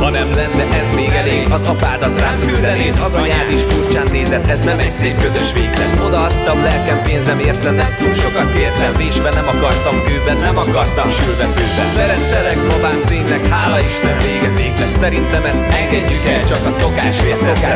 Ha 0.00 0.10
nem 0.10 0.30
lenne 0.30 0.78
ez 0.78 0.94
még 0.94 1.10
elég, 1.10 1.50
az 1.50 1.62
apádat 1.62 2.20
rám 2.20 2.38
küldenéd 2.46 2.98
Az 3.00 3.14
anyád 3.14 3.50
is 3.52 3.60
furcsán 3.60 4.06
nézett, 4.12 4.46
ez 4.46 4.60
nem 4.60 4.78
egy 4.78 4.92
szép 4.92 5.22
közös 5.22 5.52
végzet. 5.52 6.00
Odaadtam 6.06 6.62
lelkem 6.62 7.02
pénzem 7.02 7.38
érte, 7.38 7.70
nem 7.70 7.94
túl 7.98 8.14
sokat 8.14 8.52
kértem. 8.54 8.96
Vésbe 8.96 9.30
nem 9.30 9.48
akartam 9.48 10.02
kőben, 10.06 10.38
nem 10.40 10.56
akartam 10.56 11.10
sülve 11.10 11.44
főben. 11.44 11.88
Szerettelek 11.94 12.58
babám 12.68 13.00
tényleg, 13.06 13.46
hála 13.46 13.78
Isten 13.78 14.18
véget 14.18 14.58
végleg 14.58 14.88
Szerintem 14.98 15.44
ezt 15.44 15.62
engedjük 15.80 16.24
el, 16.26 16.44
csak 16.44 16.66
a 16.66 16.70
szokás 16.70 17.22
vértezte 17.22 17.74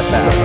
fel 0.00 0.40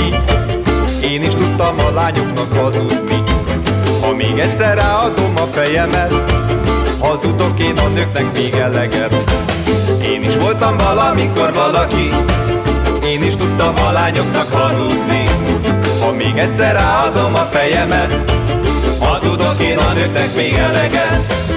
valaki 0.00 0.16
Én 1.06 1.22
is 1.22 1.34
tudtam 1.34 1.78
a 1.78 1.90
lányoknak 1.90 2.56
hazudni. 2.62 3.22
Ha 4.00 4.14
még 4.14 4.38
egyszer 4.38 4.76
ráadom 4.76 5.32
a 5.36 5.46
fejemet 5.52 6.12
Hazudok 7.00 7.58
én 7.58 7.78
a 7.78 7.88
nőknek 7.88 8.26
még 8.34 8.54
eleget. 8.54 9.14
Én 10.02 10.22
is 10.22 10.36
voltam 10.36 10.76
valamikor 10.76 11.52
valaki 11.52 12.08
Én 13.04 13.22
is 13.22 13.36
tudtam 13.36 13.74
a 13.88 13.92
lányoknak 13.92 14.50
hazudni. 14.52 15.24
Ha 16.00 16.12
még 16.12 16.36
egyszer 16.36 16.74
ráadom 16.74 17.34
a 17.34 17.48
fejemet 17.50 18.32
Hazudok 19.00 19.60
én 19.60 19.78
a 19.78 19.92
nőknek 19.92 20.34
még 20.36 20.54
eleget 20.54 21.49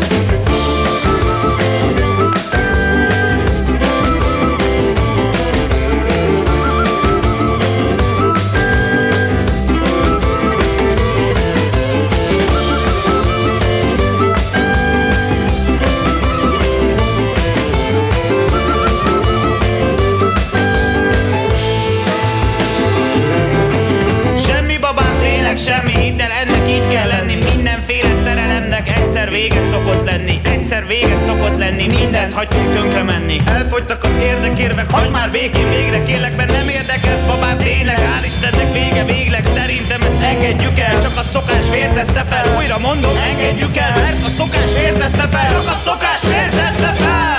egyszer 30.64 30.88
vége 30.88 31.16
szokott 31.26 31.58
lenni 31.58 31.88
Mindent 31.88 32.34
hagytunk 32.34 32.72
tönkre 32.72 33.04
menni. 33.04 33.42
Elfogytak 33.46 34.04
az 34.04 34.16
érdekérvek, 34.18 34.92
hagyd 34.92 35.12
már 35.12 35.32
békén 35.32 35.70
végre 35.70 36.04
Kérlek, 36.04 36.36
ben 36.36 36.48
nem 36.48 36.68
érdekez 36.68 37.22
babám 37.28 37.58
tényleg. 37.58 37.98
Hál' 37.98 38.26
Istennek 38.26 38.74
vége 38.74 39.04
végleg 39.04 39.44
Szerintem 39.44 40.02
ezt 40.02 40.22
engedjük 40.22 40.80
el. 40.80 41.02
Csak 41.02 41.18
a 41.18 41.22
szokás 41.22 41.70
vértezte 41.72 42.26
fel 42.30 42.46
Újra 42.58 42.78
mondom, 42.80 43.16
engedjük 43.32 43.78
el 43.78 43.96
Mert 43.96 44.26
a 44.26 44.30
szokás 44.30 44.74
vértezte 44.82 45.28
fel. 45.28 45.50
Csak 45.52 45.68
a 45.68 45.78
szokás 45.84 46.22
vértezte 46.22 46.94
fel 46.98 47.33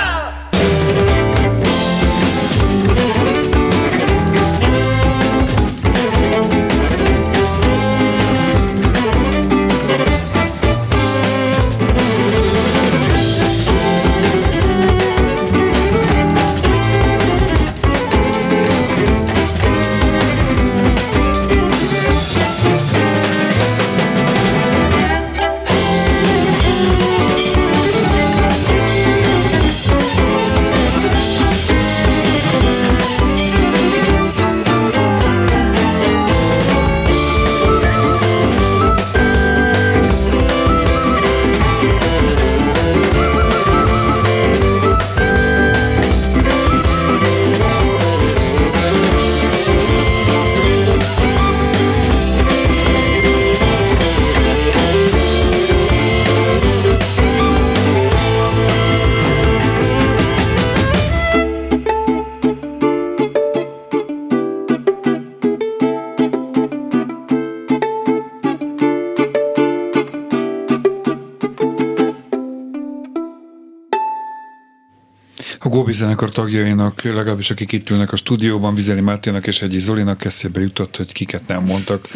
zenekar 75.95 76.31
tagjainak, 76.31 77.01
legalábbis 77.01 77.49
akik 77.51 77.71
itt 77.71 77.89
ülnek 77.89 78.11
a 78.11 78.15
stúdióban, 78.15 78.75
Vizeli 78.75 79.01
Máténak 79.01 79.47
és 79.47 79.61
Egyi 79.61 79.79
Zolinak 79.79 80.25
eszébe 80.25 80.59
jutott, 80.59 80.97
hogy 80.97 81.11
kiket 81.11 81.47
nem 81.47 81.63
mondtak 81.63 82.07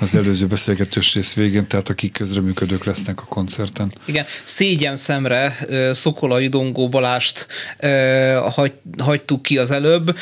az 0.00 0.14
előző 0.14 0.46
beszélgetős 0.46 1.14
rész 1.14 1.34
végén, 1.34 1.66
tehát 1.66 1.88
akik 1.88 2.12
közreműködők 2.12 2.84
lesznek 2.84 3.20
a 3.20 3.24
koncerten. 3.24 3.92
Igen, 4.04 4.24
szégyen 4.44 4.96
szemre 4.96 5.66
Szokolai 5.92 6.48
Dongó 6.48 6.88
Balást 6.88 7.46
hagy, 8.54 8.72
hagytuk 8.98 9.42
ki 9.42 9.58
az 9.58 9.70
előbb, 9.70 10.16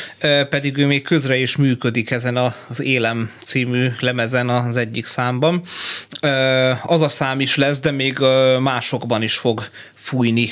pedig 0.49 0.77
ő 0.77 0.87
még 0.87 1.03
közre 1.03 1.37
is 1.37 1.57
működik 1.57 2.11
ezen 2.11 2.37
az 2.69 2.81
Élem 2.81 3.31
című 3.43 3.89
lemezen 4.01 4.49
az 4.49 4.77
egyik 4.77 5.07
számban. 5.07 5.63
Az 6.83 7.01
a 7.01 7.09
szám 7.09 7.41
is 7.41 7.57
lesz, 7.57 7.81
de 7.81 7.91
még 7.91 8.19
másokban 8.61 9.23
is 9.23 9.35
fog 9.35 9.69
fújni 9.95 10.49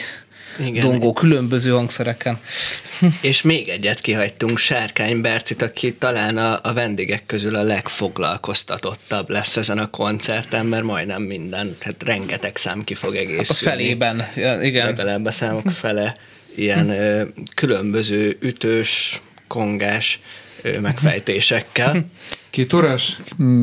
igen. 0.65 0.85
dongó 0.85 1.13
különböző 1.13 1.71
hangszereken. 1.71 2.39
És 3.21 3.43
még 3.43 3.69
egyet 3.69 4.01
kihagytunk, 4.01 4.59
Sárkány 4.59 5.21
Bercit, 5.21 5.63
aki 5.63 5.95
talán 5.95 6.37
a, 6.37 6.59
a 6.63 6.73
vendégek 6.73 7.27
közül 7.27 7.55
a 7.55 7.63
legfoglalkoztatottabb 7.63 9.31
lesz 9.31 9.57
ezen 9.57 9.79
a 9.79 9.91
koncerten, 9.91 10.67
mert 10.67 10.85
majdnem 10.85 11.23
minden, 11.23 11.77
hát 11.81 12.03
rengeteg 12.03 12.57
szám 12.57 12.85
ki 12.85 12.95
fog 12.95 13.15
egészülni. 13.15 13.47
Hát 13.47 13.51
a 13.51 13.55
felében, 13.55 14.27
igen. 14.63 14.87
Legalább 14.87 15.25
a 15.25 15.31
számok 15.31 15.71
fele 15.71 16.15
ilyen 16.55 16.91
ö, 16.91 17.23
különböző 17.55 18.37
ütős, 18.41 19.21
kongás 19.47 20.21
ö, 20.63 20.79
megfejtésekkel. 20.79 22.01
Két 22.51 22.73
órás? 22.73 23.17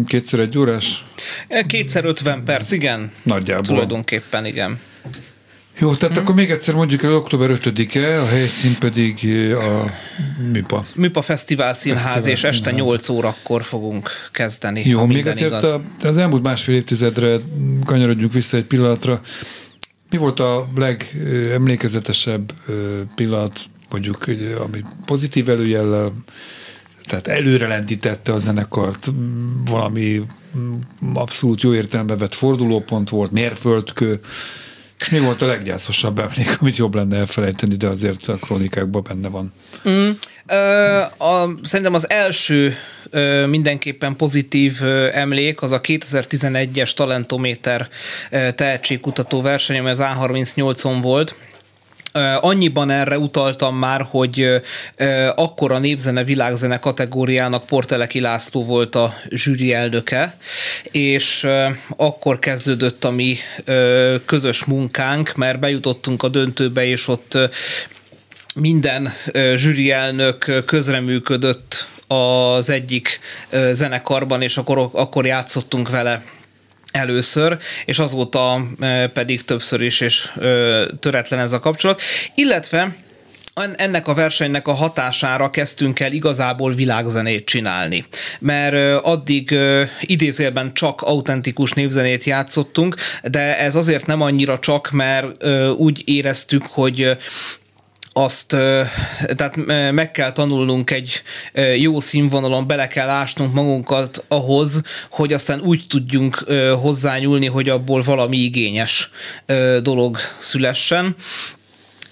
Kétszer 0.08 0.40
egy 0.40 0.58
órás? 0.58 1.04
Kétszer 1.68 2.06
ötven 2.06 2.44
perc, 2.44 2.72
igen. 2.72 3.12
Nagyjából. 3.24 3.66
Tulajdonképpen, 3.66 4.46
igen. 4.46 4.80
Jó, 5.80 5.96
tehát 5.96 6.16
hmm. 6.16 6.24
akkor 6.24 6.36
még 6.36 6.52
egyszer 6.52 6.74
mondjuk 6.74 7.04
el, 7.04 7.14
október 7.16 7.60
5-e, 7.64 8.22
a 8.22 8.26
helyszín 8.26 8.78
pedig 8.78 9.28
a 9.54 9.92
MIPA. 10.52 10.86
MIPA 10.94 11.22
Fesztivál 11.22 11.74
Színház, 11.74 12.04
Fesztivál 12.04 12.30
és 12.30 12.44
este 12.44 12.72
8 12.72 13.10
órakor 13.10 13.64
fogunk 13.64 14.10
kezdeni. 14.32 14.88
Jó, 14.88 15.06
még 15.06 15.28
azért 15.28 15.64
a, 15.64 15.82
az 16.04 16.18
elmúlt 16.18 16.44
másfél 16.44 16.76
évtizedre 16.76 17.38
kanyarodjunk 17.86 18.34
vissza 18.34 18.58
egy 18.58 18.64
pillanatra. 18.64 19.22
Mi 20.10 20.18
volt 20.18 20.40
a 20.40 20.68
legemlékezetesebb 20.76 22.54
pillanat, 23.16 23.60
mondjuk, 23.90 24.26
ami 24.66 24.82
pozitív 25.06 25.50
előjellel, 25.50 26.12
tehát 27.06 27.28
előre 27.28 27.68
lendítette 27.68 28.34
a 28.34 28.40
zenekart, 28.40 29.12
valami 29.66 30.22
abszolút 31.14 31.62
jó 31.62 31.74
értelembe 31.74 32.16
vett 32.16 32.34
fordulópont 32.34 33.10
volt, 33.10 33.32
mérföldkő, 33.32 34.20
és 35.00 35.10
mi 35.10 35.20
volt 35.20 35.42
a 35.42 35.46
leggyászosabb 35.46 36.20
emlék, 36.20 36.58
amit 36.60 36.76
jobb 36.78 36.96
lenne 36.96 37.18
elfelejteni, 37.18 37.76
de 37.76 37.88
azért 37.88 38.28
a 38.28 38.36
kronikákban 38.36 39.04
benne 39.08 39.30
van? 39.30 39.54
Mm, 39.90 40.10
ö, 40.48 41.00
a, 41.02 41.50
szerintem 41.64 41.94
az 41.94 42.10
első 42.10 42.76
ö, 43.10 43.46
mindenképpen 43.46 44.16
pozitív 44.16 44.82
ö, 44.82 45.10
emlék 45.14 45.62
az 45.62 45.72
a 45.72 45.82
2011-es 45.82 46.94
Talentométer 46.94 47.90
tehetségkutató 48.56 49.42
verseny, 49.42 49.78
ami 49.78 49.90
az 49.90 50.02
A38-on 50.02 50.98
volt, 51.02 51.36
Annyiban 52.42 52.90
erre 52.90 53.18
utaltam 53.18 53.78
már, 53.78 54.08
hogy 54.10 54.62
akkor 55.36 55.72
a 55.72 55.80
népzene 55.80 56.24
világzene 56.24 56.80
kategóriának 56.80 57.66
Porteleki 57.66 58.20
László 58.20 58.64
volt 58.64 58.96
a 58.96 59.14
zsűri 59.30 59.74
elnöke, 59.74 60.38
és 60.92 61.48
akkor 61.98 62.40
kezdődött 62.40 63.04
a 63.04 63.12
mi 63.12 63.38
közös 64.26 64.64
munkánk, 64.64 65.36
mert 65.36 65.60
bejutottunk 65.60 66.24
a 66.24 66.28
döntőbe, 66.28 66.86
és 66.86 67.08
ott 67.08 67.38
minden 68.56 69.14
zsűri 69.56 69.92
elnök 69.92 70.64
közreműködött 70.66 71.88
az 72.08 72.70
egyik 72.70 73.20
zenekarban, 73.72 74.42
és 74.42 74.58
akkor, 74.58 74.90
akkor 74.94 75.26
játszottunk 75.26 75.90
vele 75.90 76.24
először, 76.96 77.58
és 77.86 78.00
azóta 78.00 78.62
pedig 79.14 79.46
többször 79.46 79.82
is, 79.82 80.02
és 80.02 80.32
töretlen 81.00 81.40
ez 81.40 81.52
a 81.52 81.60
kapcsolat. 81.60 82.02
Illetve 82.36 82.96
ennek 83.76 84.08
a 84.08 84.14
versenynek 84.14 84.68
a 84.68 84.74
hatására 84.74 85.50
kezdtünk 85.50 86.00
el 86.00 86.12
igazából 86.12 86.74
világzenét 86.74 87.46
csinálni. 87.46 88.06
Mert 88.40 89.04
addig 89.04 89.58
idézélben 90.02 90.74
csak 90.74 91.02
autentikus 91.02 91.72
népzenét 91.74 92.24
játszottunk, 92.24 92.96
de 93.24 93.60
ez 93.60 93.76
azért 93.76 94.06
nem 94.06 94.22
annyira 94.22 94.60
csak, 94.60 94.92
mert 94.92 95.44
úgy 95.78 96.02
éreztük, 96.06 96.64
hogy 96.70 97.18
azt, 98.18 98.48
tehát 99.36 99.56
meg 99.92 100.12
kell 100.12 100.32
tanulnunk 100.32 100.92
egy 100.92 101.22
jó 101.78 102.00
színvonalon, 102.00 102.68
bele 102.68 102.88
kell 102.88 103.10
ásnunk 103.10 103.54
magunkat 103.54 104.26
ahhoz, 104.28 104.82
hogy 105.10 105.34
aztán 105.34 105.62
úgy 105.62 105.86
tudjunk 105.90 106.36
hozzányúlni, 106.82 107.46
hogy 107.46 107.70
abból 107.70 108.02
valami 108.02 108.38
igényes 108.38 109.10
dolog 109.82 110.18
szülessen 110.38 111.16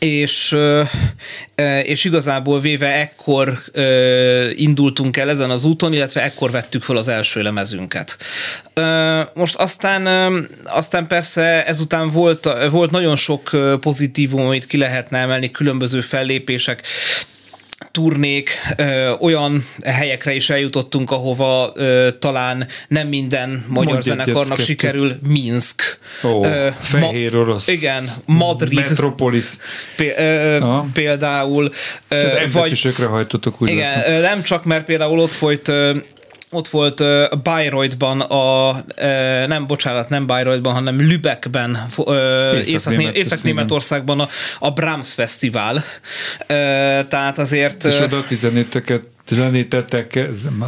és, 0.03 0.55
és 1.83 2.03
igazából 2.03 2.59
véve 2.59 2.87
ekkor 2.87 3.61
indultunk 4.55 5.17
el 5.17 5.29
ezen 5.29 5.49
az 5.49 5.63
úton, 5.63 5.93
illetve 5.93 6.23
ekkor 6.23 6.51
vettük 6.51 6.83
fel 6.83 6.95
az 6.95 7.07
első 7.07 7.41
lemezünket. 7.41 8.17
Most 9.33 9.55
aztán, 9.55 10.07
aztán 10.65 11.07
persze 11.07 11.65
ezután 11.65 12.11
volt, 12.11 12.49
volt 12.69 12.91
nagyon 12.91 13.15
sok 13.15 13.49
pozitívum, 13.79 14.45
amit 14.45 14.65
ki 14.65 14.77
lehetne 14.77 15.17
emelni, 15.17 15.51
különböző 15.51 16.01
fellépések, 16.01 16.81
turnék, 17.91 18.51
ö, 18.75 19.09
olyan 19.19 19.65
helyekre 19.85 20.33
is 20.33 20.49
eljutottunk, 20.49 21.11
ahova 21.11 21.71
ö, 21.75 22.09
talán 22.19 22.67
nem 22.87 23.07
minden 23.07 23.65
magyar 23.67 23.91
Mondj 23.93 24.09
zenekarnak 24.09 24.51
egyet, 24.51 24.65
sikerül. 24.65 25.15
Minsk. 25.27 25.97
Ó, 26.23 26.45
ö, 26.45 26.67
Fehér 26.79 27.35
orosz. 27.35 27.67
Igen, 27.67 28.03
Madrid. 28.25 28.73
Metropolis. 28.73 29.47
P- 29.97 30.17
ö, 30.17 30.57
például. 30.93 31.71
Ö, 32.07 32.47
vagy, 32.51 32.95
hajtottok 33.09 33.61
úgy 33.61 33.69
Igen, 33.69 33.97
lettem. 33.97 34.21
nem 34.21 34.41
csak, 34.41 34.63
mert 34.63 34.85
például 34.85 35.19
ott 35.19 35.31
folyt 35.31 35.71
ott 36.53 36.67
volt 36.67 36.99
uh, 36.99 37.23
Bayreuthban 37.43 38.21
a, 38.21 38.69
uh, 38.71 39.47
nem, 39.47 39.67
bocsánat, 39.67 40.09
nem 40.09 40.25
Bayreuthban, 40.25 40.73
hanem 40.73 40.99
Lübeckben, 40.99 41.87
uh, 41.97 43.13
Észak-Németországban 43.13 44.19
a, 44.19 44.27
a 44.59 44.71
Brahms 44.71 45.13
Fesztivál. 45.13 45.75
Uh, 45.75 45.83
tehát 47.07 47.37
azért... 47.37 47.85
És 47.85 47.99
oda 47.99 48.23
14 48.23 48.67
Zenítettek, 49.29 50.19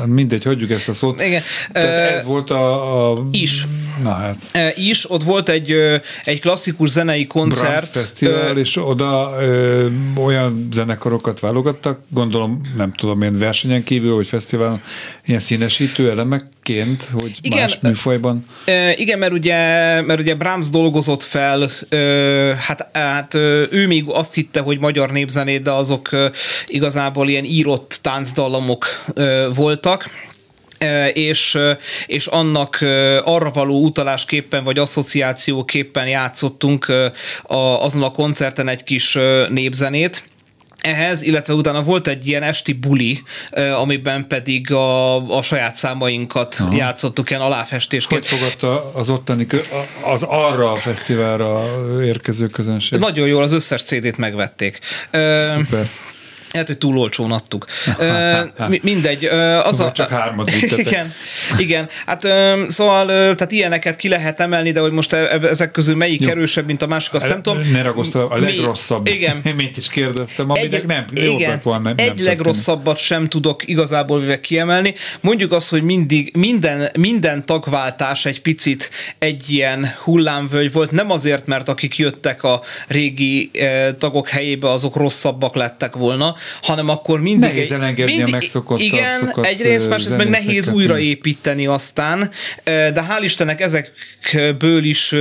mindegy, 0.05 0.43
hagyjuk 0.43 0.69
ezt 0.69 0.89
a 0.89 0.93
szót. 0.93 1.21
Igen. 1.21 1.41
Tehát 1.71 2.11
ez 2.11 2.23
volt 2.23 2.49
a, 2.49 3.11
a... 3.11 3.27
Is. 3.31 3.65
Na 4.03 4.13
hát. 4.13 4.37
Is, 4.77 5.11
ott 5.11 5.23
volt 5.23 5.49
egy, 5.49 5.75
egy 6.23 6.39
klasszikus 6.39 6.89
zenei 6.89 7.27
koncert. 7.27 7.61
Brahms 7.61 7.89
Fesztivál, 7.89 8.57
és 8.57 8.77
oda 8.77 9.35
ö, 9.39 9.87
olyan 10.23 10.67
zenekarokat 10.71 11.39
válogattak, 11.39 11.99
gondolom, 12.09 12.61
nem 12.75 12.93
tudom 12.93 13.21
én, 13.21 13.37
versenyen 13.37 13.83
kívül, 13.83 14.15
vagy 14.15 14.27
fesztiválon, 14.27 14.81
ilyen 15.25 15.39
színesítő 15.39 16.09
elemekként, 16.09 17.09
hogy 17.11 17.37
igen, 17.41 17.59
más 17.59 17.79
műfajban. 17.81 18.45
Igen, 18.95 19.19
mert 19.19 19.31
ugye, 19.31 19.55
mert 20.01 20.19
ugye 20.19 20.35
Brahms 20.35 20.69
dolgozott 20.69 21.23
fel, 21.23 21.71
hát, 22.57 22.89
hát 22.93 23.33
ő 23.71 23.87
még 23.87 24.03
azt 24.07 24.33
hitte, 24.33 24.59
hogy 24.59 24.79
magyar 24.79 25.11
népzenét, 25.11 25.61
de 25.61 25.71
azok 25.71 26.09
igazából 26.67 27.29
ilyen 27.29 27.43
írott 27.43 27.99
táncdal 28.01 28.45
dallamok 28.45 28.85
voltak, 29.55 30.09
és, 31.13 31.57
és 32.05 32.27
annak 32.27 32.77
arra 33.23 33.51
való 33.51 33.83
utalásképpen 33.83 34.63
vagy 34.63 34.79
asszociációképpen 34.79 36.07
játszottunk 36.07 36.91
azon 37.79 38.03
a 38.03 38.11
koncerten 38.11 38.67
egy 38.67 38.83
kis 38.83 39.17
népzenét, 39.49 40.23
ehhez, 40.85 41.21
illetve 41.21 41.53
utána 41.53 41.83
volt 41.83 42.07
egy 42.07 42.27
ilyen 42.27 42.43
esti 42.43 42.73
buli, 42.73 43.23
amiben 43.75 44.27
pedig 44.27 44.71
a, 44.71 45.15
a 45.37 45.41
saját 45.41 45.75
számainkat 45.75 46.55
Aha. 46.59 46.75
játszottuk 46.75 47.29
ilyen 47.29 47.41
aláfestésként. 47.41 48.25
Hogy 48.27 48.37
fogadta 48.39 48.91
az 48.93 49.09
ottani, 49.09 49.47
az 50.13 50.23
arra 50.23 50.71
a 50.71 50.75
fesztiválra 50.75 51.63
érkező 52.03 52.47
közönség? 52.47 52.99
Nagyon 52.99 53.27
jól, 53.27 53.43
az 53.43 53.51
összes 53.51 53.83
CD-t 53.83 54.17
megvették. 54.17 54.79
Szuper. 55.11 55.89
Lehet, 56.55 56.67
hogy 56.69 56.77
túl 56.77 56.97
olcsón 56.97 57.31
adtuk. 57.31 57.65
Ö, 57.99 58.39
mi- 58.67 58.79
mindegy. 58.83 59.25
ö, 59.25 59.37
Az 59.57 59.77
Vagy 59.77 59.91
csak 59.91 60.09
hármat. 60.09 60.51
Igen, 60.77 61.11
igen. 61.57 61.89
Hát 62.05 62.23
ö, 62.23 62.63
szóval, 62.67 63.07
ö, 63.07 63.11
tehát 63.35 63.51
ilyeneket 63.51 63.95
ki 63.95 64.07
lehet 64.07 64.39
emelni, 64.39 64.71
de 64.71 64.79
hogy 64.79 64.91
most 64.91 65.13
e- 65.13 65.17
e- 65.17 65.47
ezek 65.47 65.71
közül 65.71 65.95
melyik 65.95 66.21
Jó. 66.21 66.29
erősebb, 66.29 66.65
mint 66.65 66.81
a 66.81 66.87
másik, 66.87 67.13
azt 67.13 67.27
nem 67.27 67.41
tudom. 67.41 67.71
Ne 67.71 67.81
ragozz 67.81 68.15
a 68.15 68.37
legrosszabb. 68.39 69.07
Igen. 69.07 69.41
Mint 69.55 69.77
is 69.77 69.87
kérdeztem, 69.87 70.49
aminek 70.49 70.85
nem, 70.85 71.05
igen, 71.13 71.59
van, 71.63 71.81
nem, 71.81 71.93
nem 71.95 72.09
egy 72.09 72.19
legrosszabbat 72.19 72.97
sem 72.97 73.27
tudok 73.29 73.67
igazából 73.67 74.19
véve 74.19 74.39
kiemelni. 74.39 74.93
Mondjuk 75.21 75.51
azt, 75.51 75.69
hogy 75.69 75.83
mindig 75.83 76.31
minden, 76.37 76.91
minden 76.99 77.45
tagváltás 77.45 78.25
egy 78.25 78.41
picit 78.41 78.89
egy 79.19 79.49
ilyen 79.49 79.87
hullámvölgy 80.03 80.71
volt, 80.71 80.91
nem 80.91 81.11
azért, 81.11 81.45
mert 81.47 81.69
akik 81.69 81.97
jöttek 81.97 82.43
a 82.43 82.61
régi 82.87 83.49
eh, 83.53 83.87
tagok 83.99 84.29
helyébe, 84.29 84.69
azok 84.71 84.95
rosszabbak 84.95 85.55
lettek 85.55 85.95
volna, 85.95 86.35
hanem 86.61 86.89
akkor 86.89 87.21
mindig... 87.21 87.49
Nehéz 87.49 87.71
elengedni 87.71 88.21
a 88.21 88.27
megszokott 88.27 88.79
Igen, 88.79 89.21
arcokat, 89.21 89.45
egyrészt, 89.45 89.89
másrészt 89.89 90.17
meg 90.17 90.29
nehéz 90.29 90.69
újraépíteni 90.69 91.65
aztán, 91.65 92.29
de 92.63 93.05
hál' 93.09 93.23
Istennek 93.23 93.61
ezekből 93.61 94.83
is 94.83 95.15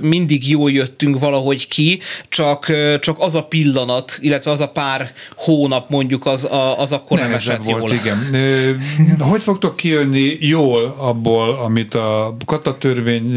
mindig 0.00 0.48
jól 0.48 0.70
jöttünk 0.70 1.18
valahogy 1.18 1.68
ki, 1.68 2.00
csak, 2.28 2.72
csak 3.00 3.16
az 3.18 3.34
a 3.34 3.42
pillanat, 3.44 4.18
illetve 4.20 4.50
az 4.50 4.60
a 4.60 4.68
pár 4.68 5.12
hónap 5.36 5.90
mondjuk, 5.90 6.26
az, 6.26 6.44
a- 6.44 6.80
az 6.80 6.92
akkor 6.92 7.18
nem 7.18 7.26
Nehezebb 7.26 7.60
esett 7.60 7.72
volt, 7.72 7.90
jól. 7.90 8.00
igen. 8.00 9.18
Hogy 9.18 9.42
fogtok 9.42 9.76
kijönni 9.76 10.36
jól 10.40 10.94
abból, 10.98 11.58
amit 11.64 11.94
a 11.94 12.36
katatörvény 12.46 13.36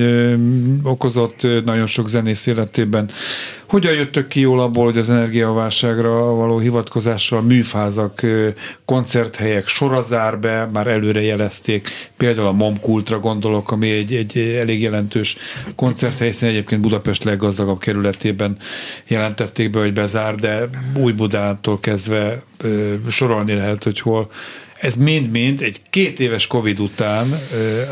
okozott 0.83 1.47
nagyon 1.63 1.85
sok 1.85 2.07
zenész 2.09 2.45
életében? 2.45 3.09
Hogyan 3.69 3.93
jöttök 3.93 4.27
ki 4.27 4.39
jól 4.39 4.60
abból, 4.60 4.86
hogy 4.86 4.97
az 4.97 5.10
energiaválságra 5.10 6.36
való 6.36 6.60
hivatkozással 6.60 7.41
műfázak, 7.41 8.21
koncerthelyek 8.86 9.67
sorazár 9.67 10.39
be, 10.39 10.69
már 10.73 10.88
előre 10.88 11.21
jelezték, 11.21 11.88
például 12.17 12.47
a 12.47 12.51
Momkultra 12.51 13.19
gondolok, 13.19 13.71
ami 13.71 13.91
egy, 13.91 14.13
egy 14.13 14.38
elég 14.38 14.82
jelentős 14.82 15.38
koncerthely, 15.75 16.27
hiszen 16.27 16.49
egyébként 16.49 16.82
Budapest 16.82 17.23
leggazdagabb 17.23 17.79
kerületében 17.79 18.58
jelentették 19.08 19.69
be, 19.69 19.79
hogy 19.79 19.93
bezár, 19.93 20.36
de 20.36 20.69
új 20.99 21.12
Budától 21.12 21.79
kezdve 21.79 22.43
sorolni 23.10 23.53
lehet, 23.53 23.84
hogy 23.84 23.99
hol. 23.99 24.29
Ez 24.79 24.95
mind-mind 24.95 25.62
egy 25.62 25.82
két 25.89 26.19
éves 26.19 26.47
Covid 26.47 26.79
után 26.79 27.39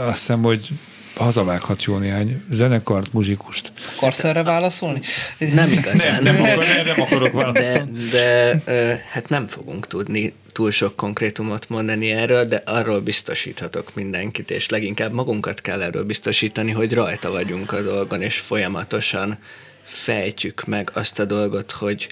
azt 0.08 0.18
hiszem, 0.18 0.44
hogy 0.44 0.70
hazavághat 1.17 1.84
jó 1.84 1.97
néhány 1.97 2.43
zenekart, 2.51 3.13
muzsikust. 3.13 3.71
Akarsz 3.95 4.23
erre 4.23 4.43
válaszolni? 4.43 5.01
Nem 5.38 5.71
igazán. 5.71 6.23
Nem, 6.23 6.41
akar, 6.41 6.58
nem, 6.58 6.86
nem 6.86 7.01
akarok 7.01 7.32
de, 7.32 7.38
válaszolni. 7.38 7.91
de 8.12 8.62
ö, 8.65 8.93
hát 9.12 9.30
nem 9.30 9.47
fogunk 9.47 9.88
tudni 9.88 10.34
túl 10.58 10.71
sok 10.71 10.95
konkrétumot 10.95 11.69
mondani 11.69 12.12
erről, 12.12 12.45
de 12.45 12.62
arról 12.65 12.99
biztosíthatok 12.99 13.95
mindenkit, 13.95 14.51
és 14.51 14.69
leginkább 14.69 15.13
magunkat 15.13 15.62
kell 15.62 15.82
erről 15.82 16.03
biztosítani, 16.03 16.71
hogy 16.71 16.93
rajta 16.93 17.30
vagyunk 17.30 17.71
a 17.71 17.82
dolgon, 17.82 18.21
és 18.21 18.39
folyamatosan 18.39 19.38
fejtjük 19.84 20.65
meg 20.65 20.91
azt 20.93 21.19
a 21.19 21.25
dolgot, 21.25 21.71
hogy 21.71 22.08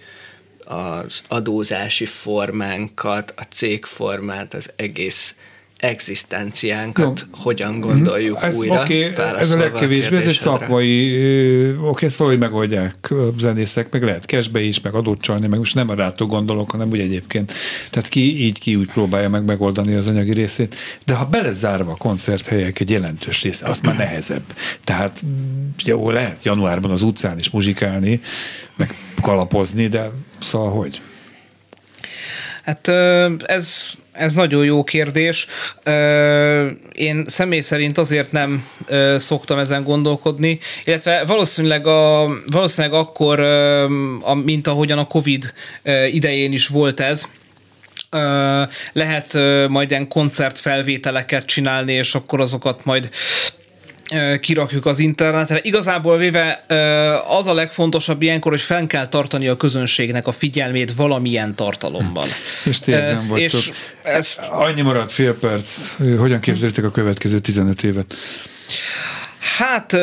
az 0.65 1.21
adózási 1.27 2.05
formánkat, 2.05 3.33
a 3.37 3.43
cégformát, 3.43 4.53
az 4.53 4.71
egész 4.75 5.35
egzisztenciánkat 5.77 7.25
Jó. 7.31 7.39
hogyan 7.41 7.79
gondoljuk 7.79 8.43
Ez, 8.43 8.57
újra. 8.57 8.81
oké, 8.81 9.13
ez 9.37 9.51
a 9.51 9.57
legkevésbé, 9.57 10.17
ez 10.17 10.25
egy 10.27 10.35
szakmai, 10.35 11.75
oké, 11.81 12.05
ezt 12.05 12.17
valahogy 12.17 12.39
megoldják 12.39 13.11
a 13.11 13.29
zenészek, 13.37 13.91
meg 13.91 14.03
lehet 14.03 14.23
cashbe 14.23 14.61
is, 14.61 14.81
meg 14.81 14.93
adót 14.93 15.21
csalni, 15.21 15.47
meg 15.47 15.59
most 15.59 15.75
nem 15.75 15.89
a 15.89 15.95
rátok 15.95 16.29
gondolok, 16.29 16.71
hanem 16.71 16.89
úgy 16.89 16.99
egyébként. 16.99 17.53
Tehát 17.89 18.09
ki 18.09 18.43
így, 18.43 18.59
ki 18.59 18.75
úgy 18.75 18.87
próbálja 18.87 19.29
meg 19.29 19.45
megoldani 19.45 19.93
az 19.93 20.07
anyagi 20.07 20.33
részét. 20.33 20.75
De 21.05 21.13
ha 21.13 21.25
belezárva 21.25 21.91
a 21.91 21.95
koncerthelyek 21.95 22.79
egy 22.79 22.89
jelentős 22.89 23.43
része, 23.43 23.67
az 23.67 23.79
már 23.79 23.95
nehezebb. 23.95 24.43
Tehát 24.83 25.23
jó, 25.83 26.09
lehet 26.09 26.43
januárban 26.43 26.91
az 26.91 27.01
utcán 27.01 27.37
is 27.37 27.49
muzsikálni, 27.49 28.21
meg 28.75 28.93
kalapozni, 29.21 29.87
de 29.87 30.11
szóval 30.39 30.71
hogy? 30.71 31.01
Hát 32.63 32.87
ez, 33.43 33.91
ez 34.17 34.33
nagyon 34.33 34.65
jó 34.65 34.83
kérdés. 34.83 35.47
Én 36.93 37.25
személy 37.27 37.61
szerint 37.61 37.97
azért 37.97 38.31
nem 38.31 38.67
szoktam 39.17 39.59
ezen 39.59 39.83
gondolkodni, 39.83 40.59
illetve 40.83 41.23
valószínűleg, 41.25 41.87
a, 41.87 42.27
valószínűleg 42.45 42.99
akkor, 42.99 43.39
mint 44.43 44.67
ahogyan 44.67 44.97
a 44.97 45.07
Covid 45.07 45.53
idején 46.11 46.51
is 46.51 46.67
volt 46.67 46.99
ez, 46.99 47.27
lehet 48.93 49.33
majd 49.67 49.89
ilyen 49.89 50.07
koncertfelvételeket 50.07 51.45
csinálni, 51.45 51.93
és 51.93 52.15
akkor 52.15 52.41
azokat 52.41 52.85
majd 52.85 53.09
kirakjuk 54.39 54.85
az 54.85 54.99
internetre. 54.99 55.59
Igazából 55.61 56.17
véve 56.17 56.65
az 57.27 57.47
a 57.47 57.53
legfontosabb 57.53 58.21
ilyenkor, 58.21 58.51
hogy 58.51 58.61
fenn 58.61 58.87
kell 58.87 59.07
tartani 59.07 59.47
a 59.47 59.57
közönségnek 59.57 60.27
a 60.27 60.31
figyelmét 60.31 60.93
valamilyen 60.93 61.55
tartalomban. 61.55 62.27
És 62.63 62.79
ti 62.79 62.93
ezen 62.93 63.27
vagytok. 63.27 63.59
És 63.59 63.71
ezt, 64.03 64.39
Annyi 64.49 64.81
maradt, 64.81 65.11
fél 65.11 65.33
perc. 65.33 65.95
Hogyan 66.17 66.39
képzelitek 66.39 66.83
a 66.83 66.89
következő 66.89 67.39
15 67.39 67.83
évet? 67.83 68.15
Hát, 69.57 69.97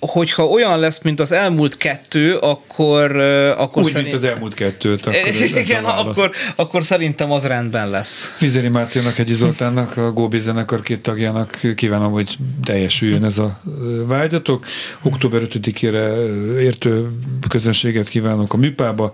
hogyha 0.00 0.46
olyan 0.46 0.78
lesz, 0.78 1.00
mint 1.02 1.20
az 1.20 1.32
elmúlt 1.32 1.76
kettő, 1.76 2.36
akkor, 2.36 3.16
akkor 3.56 3.82
Úgy, 3.82 3.88
szerint- 3.88 4.12
mint 4.12 4.24
az 4.24 4.24
elmúlt 4.24 4.54
kettőt, 4.54 5.06
akkor 5.06 5.34
Igen, 5.64 5.84
akkor, 5.84 6.30
akkor 6.54 6.84
szerintem 6.84 7.32
az 7.32 7.44
rendben 7.46 7.90
lesz. 7.90 8.34
Fizeri 8.36 8.68
Máténak, 8.68 9.18
egy 9.18 9.26
Zoltánnak, 9.26 9.96
a 9.96 10.12
Góbi 10.12 10.38
zenekar 10.38 10.80
két 10.80 11.02
tagjának 11.02 11.60
kívánom, 11.74 12.12
hogy 12.12 12.36
teljesüljön 12.62 13.24
ez 13.24 13.38
a 13.38 13.60
vágyatok. 14.06 14.66
Október 15.02 15.42
5-ére 15.44 16.28
értő 16.58 17.08
közönséget 17.48 18.08
kívánok 18.08 18.52
a 18.52 18.56
műpába, 18.56 19.12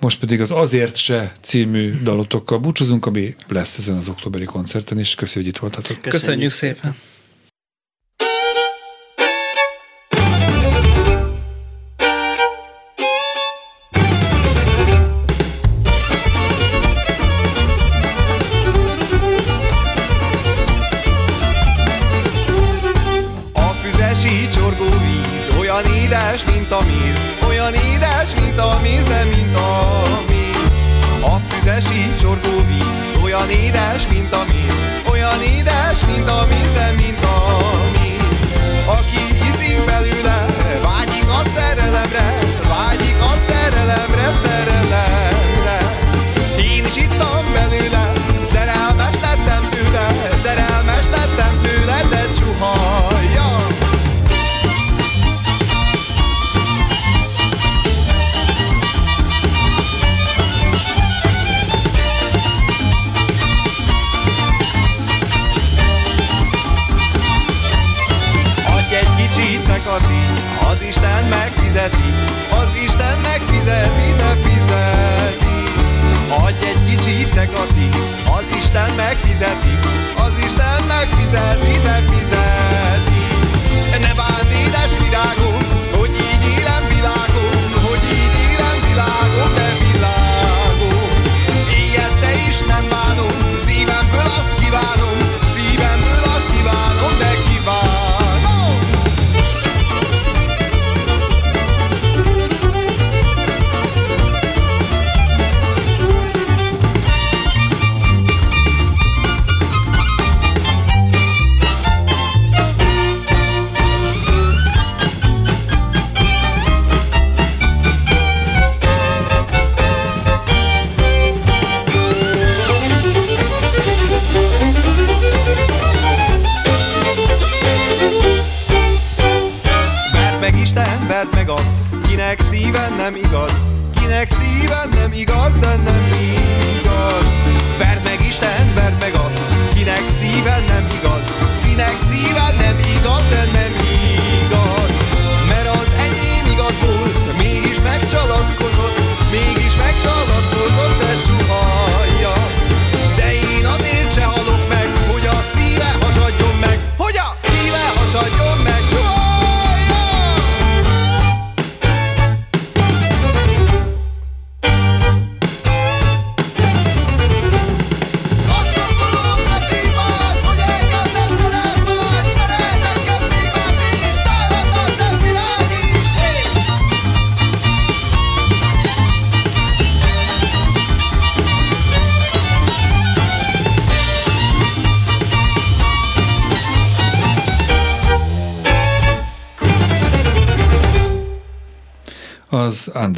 most 0.00 0.18
pedig 0.18 0.40
az 0.40 0.50
Azért 0.50 0.96
se 0.96 1.32
című 1.40 2.02
dalotokkal 2.02 2.58
búcsúzunk, 2.58 3.06
ami 3.06 3.34
lesz 3.48 3.78
ezen 3.78 3.96
az 3.96 4.08
októberi 4.08 4.44
koncerten 4.44 4.98
is. 4.98 5.14
Köszönjük, 5.14 5.54
hogy 5.54 5.64
itt 5.64 5.72
voltatok. 5.74 6.10
Köszönjük 6.10 6.50
szépen. 6.50 6.96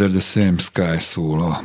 Under 0.01 0.19
the 0.19 0.21
Same 0.21 0.59
Sky 0.59 0.99
szól 0.99 1.43
a 1.43 1.63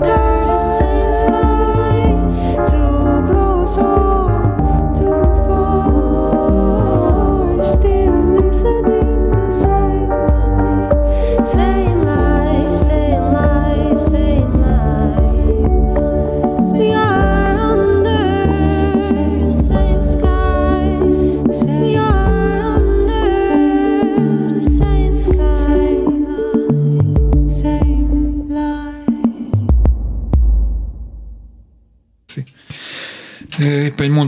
go 0.00 0.43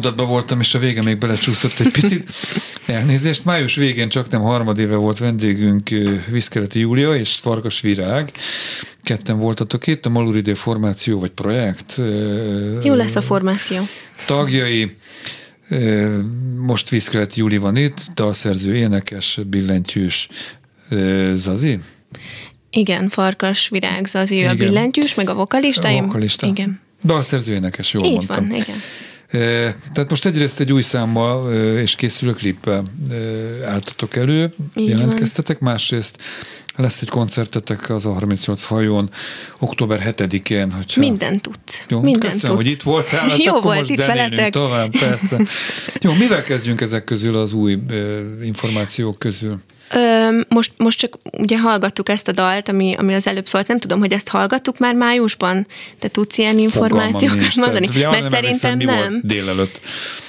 mondatban 0.06 0.34
voltam, 0.34 0.60
és 0.60 0.74
a 0.74 0.78
vége 0.78 1.02
még 1.02 1.18
belecsúszott 1.18 1.78
egy 1.78 1.88
picit. 1.90 2.30
Elnézést. 2.86 3.44
Május 3.44 3.74
végén 3.74 4.08
csak 4.08 4.28
nem 4.30 4.40
harmadéve 4.40 4.96
volt 4.96 5.18
vendégünk 5.18 5.88
Viszkeleti 6.30 6.78
Júlia 6.78 7.14
és 7.14 7.34
Farkas 7.34 7.80
Virág. 7.80 8.30
Ketten 9.02 9.38
voltatok 9.38 9.86
itt, 9.86 10.06
a 10.06 10.08
Maluridé 10.08 10.54
formáció 10.54 11.18
vagy 11.18 11.30
projekt. 11.30 12.00
Jó 12.82 12.94
lesz 12.94 13.16
a 13.16 13.20
formáció. 13.20 13.82
Tagjai. 14.26 14.96
Most 16.56 16.88
Viszkeleti 16.88 17.40
Júli 17.40 17.56
van 17.56 17.76
itt, 17.76 18.06
dalszerző, 18.14 18.76
énekes, 18.76 19.40
billentyűs. 19.46 20.28
Zazi? 21.32 21.78
Igen, 22.70 23.08
Farkas 23.08 23.68
Virág 23.68 24.06
Zazi, 24.06 24.36
igen. 24.36 24.50
a 24.50 24.54
billentyűs, 24.54 25.14
meg 25.14 25.28
a 25.28 25.34
vokalista. 25.34 25.88
A 25.88 26.00
vokalista. 26.00 26.46
Igen. 26.46 26.80
Dalszerző 27.04 27.54
énekes, 27.54 27.92
jól 27.92 28.04
Így 28.04 28.12
mondtam. 28.12 28.48
van, 28.48 28.56
igen. 28.56 28.76
Tehát 29.30 30.06
most 30.08 30.26
egyrészt 30.26 30.60
egy 30.60 30.72
új 30.72 30.82
számmal 30.82 31.52
és 31.76 31.94
készülő 31.94 32.32
klippel 32.32 32.84
álltatok 33.64 34.16
elő, 34.16 34.52
Így 34.74 34.88
jelentkeztetek, 34.88 35.58
másrészt 35.58 36.22
lesz 36.76 37.02
egy 37.02 37.08
koncertetek 37.08 37.90
az 37.90 38.06
a 38.06 38.12
38 38.12 38.64
hajón 38.64 39.10
október 39.58 40.14
7-én. 40.16 40.72
Hogyha... 40.72 41.00
Minden 41.00 41.40
tudsz. 41.40 41.84
Jó, 41.88 42.00
Minden 42.00 42.30
köszönöm, 42.30 42.56
tudsz. 42.56 42.66
hogy 42.66 42.74
itt 42.74 42.82
voltál, 42.82 43.28
hát 43.28 43.42
Jó 43.42 43.52
akkor 43.52 43.62
volt 43.64 43.78
most 43.78 43.90
itt 43.90 44.06
veletek. 44.06 44.52
tovább, 44.52 44.90
persze. 44.98 45.40
Jó, 46.00 46.12
mivel 46.12 46.42
kezdjünk 46.42 46.80
ezek 46.80 47.04
közül 47.04 47.36
az 47.36 47.52
új 47.52 47.78
információk 48.42 49.18
közül? 49.18 49.58
Ö, 49.94 50.40
most, 50.48 50.72
most 50.76 50.98
csak 50.98 51.18
ugye 51.38 51.58
hallgattuk 51.58 52.08
ezt 52.08 52.28
a 52.28 52.32
dalt, 52.32 52.68
ami, 52.68 52.94
ami 52.98 53.14
az 53.14 53.26
előbb 53.26 53.46
szólt. 53.46 53.66
Nem 53.66 53.78
tudom, 53.78 53.98
hogy 53.98 54.12
ezt 54.12 54.28
hallgattuk 54.28 54.78
már 54.78 54.94
májusban? 54.94 55.66
Te 55.98 56.08
tudsz 56.08 56.38
ilyen 56.38 56.58
információkat 56.58 57.54
mondani? 57.54 57.86
Tehát, 57.88 58.30
Mert 58.30 58.42
nem 58.42 58.52
szerintem 58.52 58.76
mi 58.76 58.84
nem. 58.84 59.20
Délelőtt. 59.22 59.80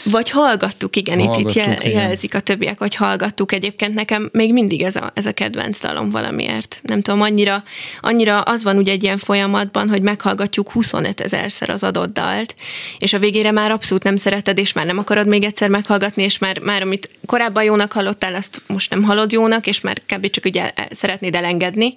Vagy 0.04 0.30
hallgattuk, 0.30 0.96
igen, 0.96 1.20
itt, 1.20 1.26
itt 1.26 1.32
Hallgattuk, 1.34 1.56
jel, 1.56 1.82
igen. 1.82 2.02
jelzik 2.02 2.36
a 2.36 2.40
többiek, 2.40 2.80
hogy 2.80 2.96
hallgattuk. 2.96 3.52
Egyébként 3.52 3.94
nekem 3.94 4.30
még 4.32 4.54
mindig 4.54 4.82
ez 4.82 4.96
a, 4.96 5.12
ez 5.14 5.26
a 5.26 5.32
kedvenc 5.32 5.82
dalom 5.82 6.10
valamiért. 6.10 6.80
Nem 6.84 7.02
tudom, 7.02 7.22
annyira, 7.22 7.64
annyira 8.02 8.40
az 8.40 8.64
van 8.64 8.78
ugye 8.78 8.92
egy 8.92 9.04
ilyen 9.04 9.18
folyamatban, 9.18 9.90
hogy 9.90 10.02
meghallgatjuk 10.02 10.72
25 10.72 11.22
ezerszer 11.22 11.70
az 11.70 11.84
adott 11.84 12.14
dalt, 12.14 12.56
és 12.98 13.14
a 13.14 13.20
végére 13.20 13.52
már 13.52 13.72
abszolút 13.72 14.04
nem 14.04 14.16
szereted, 14.16 14.58
és 14.58 14.74
már 14.74 14.86
nem 14.86 14.98
akarod 14.98 15.28
még 15.28 15.44
egyszer 15.44 15.70
meghallgatni, 15.70 16.24
és 16.24 16.38
már, 16.38 16.60
már 16.60 16.82
amit 16.82 17.10
korábban 17.26 17.64
jónak 17.64 17.92
hallottál, 17.92 18.36
azt 18.36 18.62
most 18.68 18.90
nem 18.90 19.04
hallod 19.04 19.32
jónak, 19.32 19.47
és 19.68 19.82
már 19.82 20.02
kb. 20.14 20.30
csak 20.30 20.46
ugye 20.46 20.72
el- 20.74 20.88
szeretnéd 20.92 21.36
elengedni. 21.36 21.94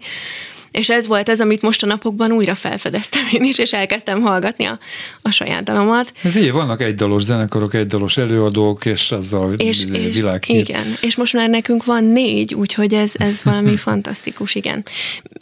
És 0.71 0.91
ez 0.91 1.07
volt 1.07 1.29
az, 1.29 1.41
amit 1.41 1.63
most 1.63 1.83
a 1.83 1.87
napokban 1.87 2.33
újra 2.33 2.55
felfedeztem 2.55 3.23
én 3.33 3.45
is, 3.45 3.59
és 3.59 3.73
elkezdtem 3.73 4.21
hallgatni 4.21 4.65
a, 4.65 4.79
a 5.23 5.31
saját 5.31 5.63
dalomat. 5.63 6.13
Ez 6.23 6.37
így, 6.37 6.53
vannak 6.53 6.83
egydalos 6.83 7.23
zenekarok, 7.23 7.75
egydalos 7.75 8.17
előadók, 8.17 8.85
és 8.85 9.13
azzal 9.13 9.53
És, 9.53 9.83
izé, 9.83 10.03
és 10.03 10.15
világhír. 10.15 10.61
igen, 10.61 10.85
és 11.01 11.17
most 11.17 11.33
már 11.33 11.49
nekünk 11.49 11.85
van 11.85 12.05
négy, 12.05 12.55
úgyhogy 12.55 12.95
ez, 12.95 13.13
ez 13.19 13.45
valami 13.45 13.77
fantasztikus, 13.87 14.55
igen. 14.55 14.85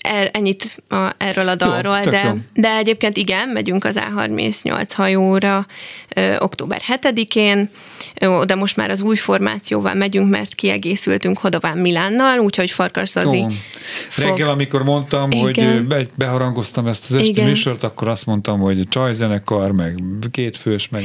Er, 0.01 0.31
ennyit 0.33 0.83
a, 0.89 1.15
erről 1.19 1.49
a 1.49 1.55
dalról, 1.55 2.01
jó. 2.05 2.11
de, 2.11 2.37
de 2.55 2.77
egyébként 2.77 3.17
igen, 3.17 3.49
megyünk 3.49 3.85
az 3.85 3.99
A38 4.17 4.89
hajóra 4.95 5.67
ö, 6.15 6.37
október 6.39 6.83
7-én, 6.89 7.71
ö, 8.21 8.43
de 8.47 8.55
most 8.55 8.77
már 8.77 8.91
az 8.91 9.01
új 9.01 9.17
formációval 9.17 9.95
megyünk, 9.95 10.31
mert 10.31 10.55
kiegészültünk 10.55 11.39
Hodován 11.39 11.79
Milánnal, 11.79 12.39
úgyhogy 12.39 12.71
Farkas 12.71 13.09
Zazi 13.09 13.45
Reggel, 14.17 14.49
amikor 14.49 14.83
mondtam, 14.83 15.18
hogy 15.27 15.49
Igen. 15.49 15.89
be- 15.89 16.07
beharangoztam 16.15 16.87
ezt 16.87 17.11
az 17.11 17.17
esti 17.17 17.29
Igen. 17.29 17.47
műsort, 17.47 17.83
akkor 17.83 18.09
azt 18.09 18.27
mondtam, 18.27 18.61
hogy 18.61 18.89
csajzenekar, 18.89 19.73
meg 19.73 19.99
kétfős, 20.31 20.89
meg... 20.89 21.03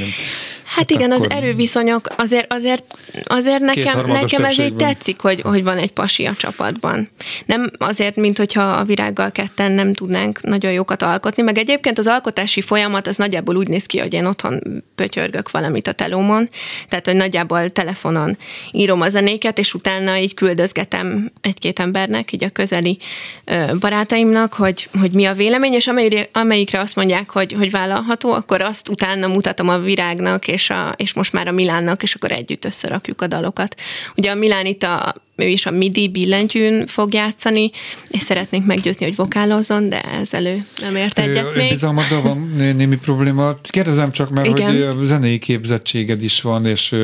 Hát 0.64 0.90
igen, 0.90 1.12
az 1.12 1.30
erőviszonyok 1.30 2.08
azért, 2.16 2.52
azért, 2.52 2.84
azért 3.24 3.60
nekem, 3.60 4.06
nekem 4.06 4.44
ez 4.44 4.58
így 4.58 4.74
tetszik, 4.74 5.20
hogy, 5.20 5.40
hogy 5.40 5.62
van 5.62 5.78
egy 5.78 5.92
pasi 5.92 6.24
a 6.24 6.34
csapatban. 6.34 7.08
Nem 7.46 7.70
azért, 7.78 8.16
mint 8.16 8.38
hogyha 8.38 8.62
a 8.62 8.84
virággal 8.84 9.32
ketten 9.32 9.72
nem 9.72 9.92
tudnánk 9.92 10.42
nagyon 10.42 10.72
jókat 10.72 11.02
alkotni, 11.02 11.42
meg 11.42 11.58
egyébként 11.58 11.98
az 11.98 12.06
alkotási 12.06 12.60
folyamat 12.60 13.06
az 13.06 13.16
nagyjából 13.16 13.56
úgy 13.56 13.68
néz 13.68 13.86
ki, 13.86 13.98
hogy 13.98 14.12
én 14.12 14.26
otthon 14.26 14.84
pötyörgök 14.94 15.50
valamit 15.50 15.86
a 15.86 15.92
telómon, 15.92 16.48
tehát 16.88 17.06
hogy 17.06 17.16
nagyjából 17.16 17.68
telefonon 17.68 18.36
írom 18.70 19.00
a 19.00 19.08
zenéket, 19.08 19.58
és 19.58 19.74
utána 19.74 20.16
így 20.16 20.34
küldözgetem 20.34 21.32
egy-két 21.40 21.78
embernek, 21.78 22.32
így 22.32 22.44
a 22.44 22.50
közeli 22.50 22.98
ö, 23.44 23.64
barátaimnak, 24.04 24.52
hogy, 24.52 24.88
hogy 25.00 25.10
mi 25.12 25.24
a 25.24 25.32
vélemény, 25.32 25.72
és 25.72 25.86
amelyikre, 25.86 26.28
amelyikre 26.32 26.80
azt 26.80 26.96
mondják, 26.96 27.30
hogy, 27.30 27.52
hogy 27.52 27.70
vállalható, 27.70 28.32
akkor 28.32 28.60
azt 28.60 28.88
utána 28.88 29.26
mutatom 29.26 29.68
a 29.68 29.78
virágnak, 29.78 30.48
és, 30.48 30.70
a, 30.70 30.94
és 30.96 31.12
most 31.12 31.32
már 31.32 31.48
a 31.48 31.52
Milánnak, 31.52 32.02
és 32.02 32.14
akkor 32.14 32.32
együtt 32.32 32.64
összerakjuk 32.64 33.22
a 33.22 33.26
dalokat. 33.26 33.74
Ugye 34.16 34.30
a 34.30 34.34
Milán 34.34 34.66
itt 34.66 34.82
a, 34.82 35.14
ő 35.36 35.46
is 35.46 35.66
a 35.66 35.70
MIDI 35.70 36.08
billentyűn 36.08 36.86
fog 36.86 37.12
játszani, 37.12 37.70
és 38.08 38.22
szeretnénk 38.22 38.66
meggyőzni, 38.66 39.04
hogy 39.04 39.16
vokálozzon, 39.16 39.88
de 39.88 40.00
ezzel 40.00 40.46
ő 40.46 40.64
nem 40.80 40.96
ért 40.96 41.18
egyet 41.18 41.44
Ö, 41.54 41.56
még. 41.56 41.68
Bizalmaddal 41.68 42.22
van 42.22 42.54
né- 42.58 42.76
némi 42.76 42.96
probléma. 42.96 43.56
Kérdezem 43.62 44.10
csak, 44.10 44.30
mert 44.30 44.46
Igen. 44.46 44.92
hogy 44.92 45.04
zenei 45.04 45.38
képzettséged 45.38 46.22
is 46.22 46.42
van, 46.42 46.66
és 46.66 46.94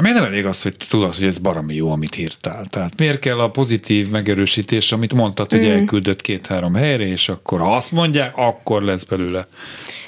Miért 0.00 0.16
nem 0.16 0.24
elég 0.24 0.46
az, 0.46 0.62
hogy 0.62 0.76
tudod, 0.88 1.14
hogy 1.14 1.26
ez 1.26 1.38
baromi 1.38 1.74
jó, 1.74 1.90
amit 1.90 2.16
írtál? 2.18 2.66
Tehát 2.66 2.98
miért 2.98 3.18
kell 3.18 3.38
a 3.38 3.50
pozitív 3.50 4.08
megerősítés, 4.08 4.92
amit 4.92 5.14
mondtad, 5.14 5.50
hogy 5.50 5.60
Mm. 5.60 5.70
elküldött 5.70 6.20
két-három 6.20 6.74
helyre, 6.74 7.06
és 7.06 7.28
akkor 7.28 7.60
ha 7.60 7.76
azt 7.76 7.92
mondják, 7.92 8.36
akkor 8.36 8.82
lesz 8.82 9.04
belőle 9.04 9.46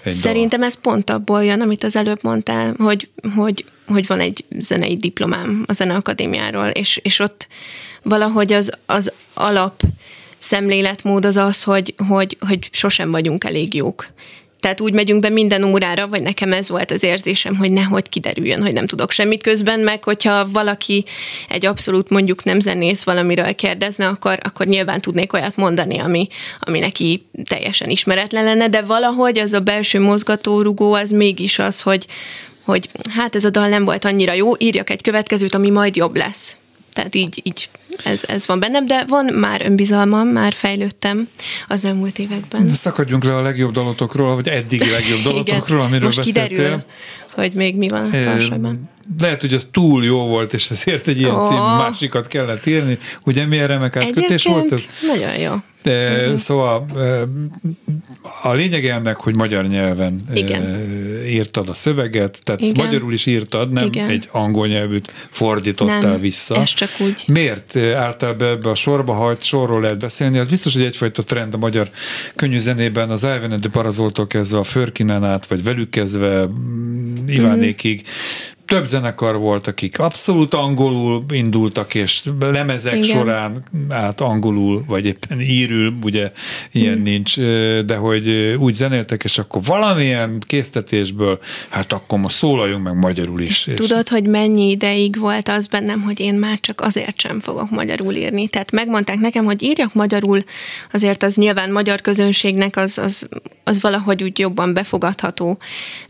egy 0.03 0.15
Szerintem 0.15 0.63
ez 0.63 0.75
pont 0.75 1.11
abból 1.11 1.45
jön, 1.45 1.61
amit 1.61 1.85
az 1.85 1.97
előbb 1.97 2.19
mondtál, 2.23 2.75
hogy, 2.79 3.09
hogy, 3.37 3.65
hogy 3.87 4.07
van 4.07 4.21
egy 4.21 4.45
zenei 4.59 4.97
diplomám 4.97 5.65
a 5.67 5.73
Zeneakadémiáról, 5.73 6.67
és, 6.67 7.01
és 7.03 7.19
ott 7.19 7.49
valahogy 8.03 8.53
az, 8.53 8.73
az 8.87 9.13
alap 9.35 9.83
szemléletmód 10.39 11.25
az 11.25 11.37
az, 11.37 11.63
hogy, 11.63 11.95
hogy, 12.09 12.37
hogy 12.41 12.69
sosem 12.73 13.11
vagyunk 13.11 13.45
elég 13.45 13.75
jók. 13.75 14.07
Tehát 14.65 14.81
úgy 14.81 14.93
megyünk 14.93 15.21
be 15.21 15.29
minden 15.29 15.65
órára, 15.65 16.09
vagy 16.09 16.23
nekem 16.23 16.53
ez 16.53 16.69
volt 16.69 16.91
az 16.91 17.03
érzésem, 17.03 17.57
hogy 17.57 17.73
nehogy 17.73 18.09
kiderüljön, 18.09 18.63
hogy 18.63 18.73
nem 18.73 18.87
tudok 18.87 19.11
semmit 19.11 19.43
közben, 19.43 19.81
meg 19.81 20.05
hogyha 20.05 20.49
valaki 20.51 21.05
egy 21.49 21.67
abszolút 21.67 22.09
mondjuk 22.11 22.45
nem 22.45 22.61
zenész 22.61 23.03
valamiről 23.03 23.55
kérdezne, 23.55 24.07
akkor, 24.07 24.39
akkor 24.43 24.67
nyilván 24.67 25.01
tudnék 25.01 25.33
olyat 25.33 25.57
mondani, 25.57 25.99
ami, 25.99 26.29
ami 26.59 26.79
neki 26.79 27.27
teljesen 27.49 27.91
ismeretlen 27.91 28.45
lenne, 28.45 28.69
de 28.69 28.83
valahogy 28.83 29.39
az 29.39 29.53
a 29.53 29.61
belső 29.61 30.01
mozgatórugó 30.01 30.93
az 30.93 31.11
mégis 31.11 31.59
az, 31.59 31.81
hogy, 31.83 32.07
hogy 32.63 32.89
hát 33.09 33.35
ez 33.35 33.45
a 33.45 33.51
dal 33.51 33.69
nem 33.69 33.85
volt 33.85 34.05
annyira 34.05 34.33
jó, 34.33 34.53
írjak 34.59 34.91
egy 34.91 35.03
következőt, 35.03 35.55
ami 35.55 35.71
majd 35.71 35.97
jobb 35.97 36.17
lesz. 36.17 36.57
Tehát 36.95 37.15
így, 37.15 37.41
így 37.43 37.69
ez, 38.05 38.23
ez 38.27 38.47
van 38.47 38.61
bennem, 38.61 38.87
de 38.87 39.05
van 39.09 39.25
már 39.35 39.63
önbizalmam, 39.67 40.29
már 40.29 40.53
fejlődtem 40.53 41.29
az 41.69 41.85
elmúlt 41.85 42.19
években. 42.19 42.67
De 42.67 42.73
szakadjunk 42.73 43.25
le 43.25 43.37
a 43.37 43.41
legjobb 43.43 43.73
dalotokról, 43.73 44.35
vagy 44.35 44.49
eddigi 44.49 44.91
legjobb 44.91 45.23
dalotokról, 45.33 45.81
amiről 45.81 46.05
Most 46.05 46.17
beszéltél. 46.17 46.47
kiderül, 46.49 46.85
hogy 47.33 47.53
még 47.53 47.77
mi 47.77 47.89
van 47.89 48.01
a 48.13 48.17
Ö, 48.17 48.23
tarsolyban. 48.25 48.91
Lehet, 49.19 49.41
hogy 49.41 49.55
ez 49.55 49.69
túl 49.71 50.05
jó 50.05 50.27
volt, 50.27 50.53
és 50.53 50.71
ezért 50.71 51.09
egy 51.09 51.19
ilyen 51.19 51.35
Ó. 51.35 51.41
című 51.43 51.59
másikat 51.61 52.27
kellett 52.27 52.67
írni. 52.67 52.99
Ugye 53.25 53.47
milyen 53.47 53.67
remek 53.67 53.97
átkötés 53.97 54.45
volt 54.45 54.73
ez? 54.73 54.87
nagyon 55.07 55.39
jó. 55.39 55.53
De, 55.83 56.27
Mhm. 56.27 56.35
Szóval 56.35 56.85
a 58.43 58.53
lényeg 58.53 58.87
ennek, 58.87 59.17
hogy 59.17 59.35
magyar 59.35 59.67
nyelven 59.67 60.21
Igen. 60.35 60.81
írtad 61.29 61.69
a 61.69 61.75
szöveget, 61.75 62.39
tehát 62.43 62.61
Igen. 62.61 62.85
magyarul 62.85 63.13
is 63.13 63.27
írtad, 63.27 63.71
nem 63.73 63.85
Igen. 63.85 64.09
egy 64.09 64.29
angol 64.33 64.67
nyelvűt 64.67 65.13
fordítottál 65.31 65.99
Nem, 66.01 66.21
vissza. 66.21 66.57
ez 66.57 66.75
csak 66.75 66.89
úgy. 66.99 67.25
Miért 67.27 67.77
álltál 67.77 68.35
be 68.35 68.47
ebbe 68.47 68.71
a 68.71 68.75
sorba, 68.75 69.13
ha 69.13 69.31
egy 69.31 69.43
sorról 69.43 69.81
lehet 69.81 69.99
beszélni? 69.99 70.39
Az 70.39 70.49
biztos, 70.49 70.75
hogy 70.75 70.85
egyfajta 70.85 71.23
trend 71.23 71.55
a 71.55 71.59
magyar 71.59 71.89
könnyű 72.37 72.59
zenében, 72.59 73.11
az 73.11 73.23
Ivan 73.25 73.61
the 73.61 73.71
Parazoltól 73.73 74.27
kezdve 74.27 74.59
a 74.59 74.63
Förkinen 74.65 75.25
át, 75.25 75.47
vagy 75.47 75.63
velük 75.63 75.91
kezdve 75.91 76.47
mm, 76.47 77.15
Ivánékig. 77.27 78.03
Több 78.75 78.85
zenekar 78.85 79.39
volt, 79.39 79.67
akik 79.67 79.99
abszolút 79.99 80.55
angolul 80.55 81.25
indultak, 81.33 81.95
és 81.95 82.23
lemezek 82.41 82.95
Igen. 82.95 83.09
során 83.09 83.63
át 83.89 84.21
angolul, 84.21 84.85
vagy 84.87 85.07
éppen 85.07 85.41
írül, 85.41 85.95
ugye 86.03 86.31
ilyen 86.73 86.99
nincs, 86.99 87.39
ö, 87.39 87.81
de 87.87 87.97
hogy 87.97 88.29
úgy 88.59 88.75
zenéltek, 88.75 89.25
és 89.25 89.39
akkor 89.39 89.63
valamilyen 89.67 90.39
késztetésből, 90.47 91.39
hát 91.69 91.93
akkor 91.93 92.19
most 92.19 92.37
szólaljunk 92.37 92.85
meg 92.85 92.97
magyarul 92.97 93.41
is. 93.41 93.67
És 93.67 93.75
Tudod, 93.75 94.09
hogy 94.09 94.25
mennyi 94.27 94.71
ideig 94.71 95.19
volt 95.19 95.49
az 95.49 95.67
bennem, 95.67 96.03
hogy 96.03 96.21
én 96.21 96.35
már 96.35 96.61
csak 96.61 96.81
azért 96.81 97.21
sem 97.21 97.41
fogok 97.41 97.71
magyarul 97.71 98.13
írni. 98.13 98.49
Tehát 98.49 98.71
megmondták 98.71 99.19
nekem, 99.19 99.45
hogy 99.45 99.63
írjak 99.63 99.95
magyarul, 99.95 100.45
azért 100.93 101.23
az 101.23 101.37
nyilván 101.37 101.71
magyar 101.71 102.01
közönségnek 102.01 102.77
az, 102.77 102.99
az, 102.99 103.29
az 103.65 103.81
valahogy 103.81 104.23
úgy 104.23 104.39
jobban 104.39 104.75
befogadható. 104.75 105.59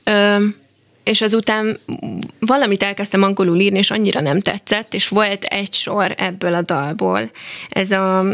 Ö, 0.05 0.37
és 1.05 1.21
azután 1.21 1.79
valamit 2.39 2.83
elkezdtem 2.83 3.23
angolul 3.23 3.61
írni, 3.61 3.79
és 3.79 3.91
annyira 3.91 4.21
nem 4.21 4.41
tetszett, 4.41 4.95
és 4.95 5.09
volt 5.09 5.45
egy 5.45 5.75
sor 5.75 6.15
ebből 6.17 6.55
a 6.55 6.63
dalból. 6.63 7.31
Ez 7.69 7.91
a 7.91 8.25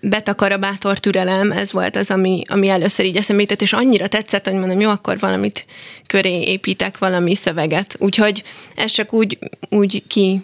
betakarabátor 0.00 0.98
türelem, 0.98 1.52
ez 1.52 1.72
volt 1.72 1.96
az, 1.96 2.10
ami, 2.10 2.42
ami 2.48 2.68
először 2.68 3.04
így 3.04 3.16
eszembe 3.16 3.42
jutott, 3.42 3.62
és 3.62 3.72
annyira 3.72 4.08
tetszett, 4.08 4.48
hogy 4.48 4.58
mondom, 4.58 4.80
jó, 4.80 4.90
akkor 4.90 5.18
valamit 5.18 5.66
köré 6.06 6.42
építek, 6.42 6.98
valami 6.98 7.34
szöveget. 7.34 7.96
Úgyhogy 7.98 8.42
ez 8.74 8.90
csak 8.90 9.12
úgy, 9.12 9.38
úgy 9.70 10.02
ki, 10.06 10.42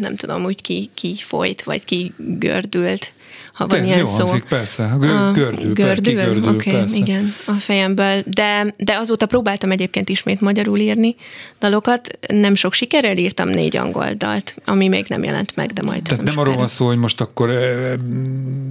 nem 0.00 0.16
tudom, 0.16 0.44
úgy 0.44 0.62
ki, 0.62 0.90
ki 0.94 1.16
folyt, 1.16 1.62
vagy 1.62 1.84
ki 1.84 2.12
gördült. 2.16 3.12
Ha 3.52 3.66
van 3.66 3.78
Te, 3.78 3.84
ilyen 3.84 3.98
jó 3.98 4.06
szó. 4.06 4.12
hangzik, 4.12 4.44
persze. 4.44 4.96
Gö- 4.98 5.32
gördül, 5.32 5.72
gördül, 5.72 6.02
kigördül, 6.02 6.48
oké, 6.48 6.70
persze. 6.70 6.96
igen, 6.96 7.34
a 7.46 7.52
fejemből. 7.52 8.22
De, 8.26 8.74
de 8.76 8.96
azóta 8.96 9.26
próbáltam 9.26 9.70
egyébként 9.70 10.08
ismét 10.08 10.40
magyarul 10.40 10.78
írni 10.78 11.16
dalokat. 11.58 12.18
Nem 12.28 12.54
sok 12.54 12.72
sikerrel 12.72 13.16
írtam 13.16 13.48
négy 13.48 13.76
angol 13.76 14.12
dalt, 14.16 14.56
ami 14.64 14.88
még 14.88 15.04
nem 15.08 15.24
jelent 15.24 15.56
meg, 15.56 15.70
de 15.70 15.82
majd 15.84 16.02
Tehát 16.02 16.24
nem 16.24 16.38
arról 16.38 16.54
van 16.54 16.68
szó, 16.68 16.86
hogy 16.86 16.96
most 16.96 17.20
akkor 17.20 17.50
eh, 17.50 17.92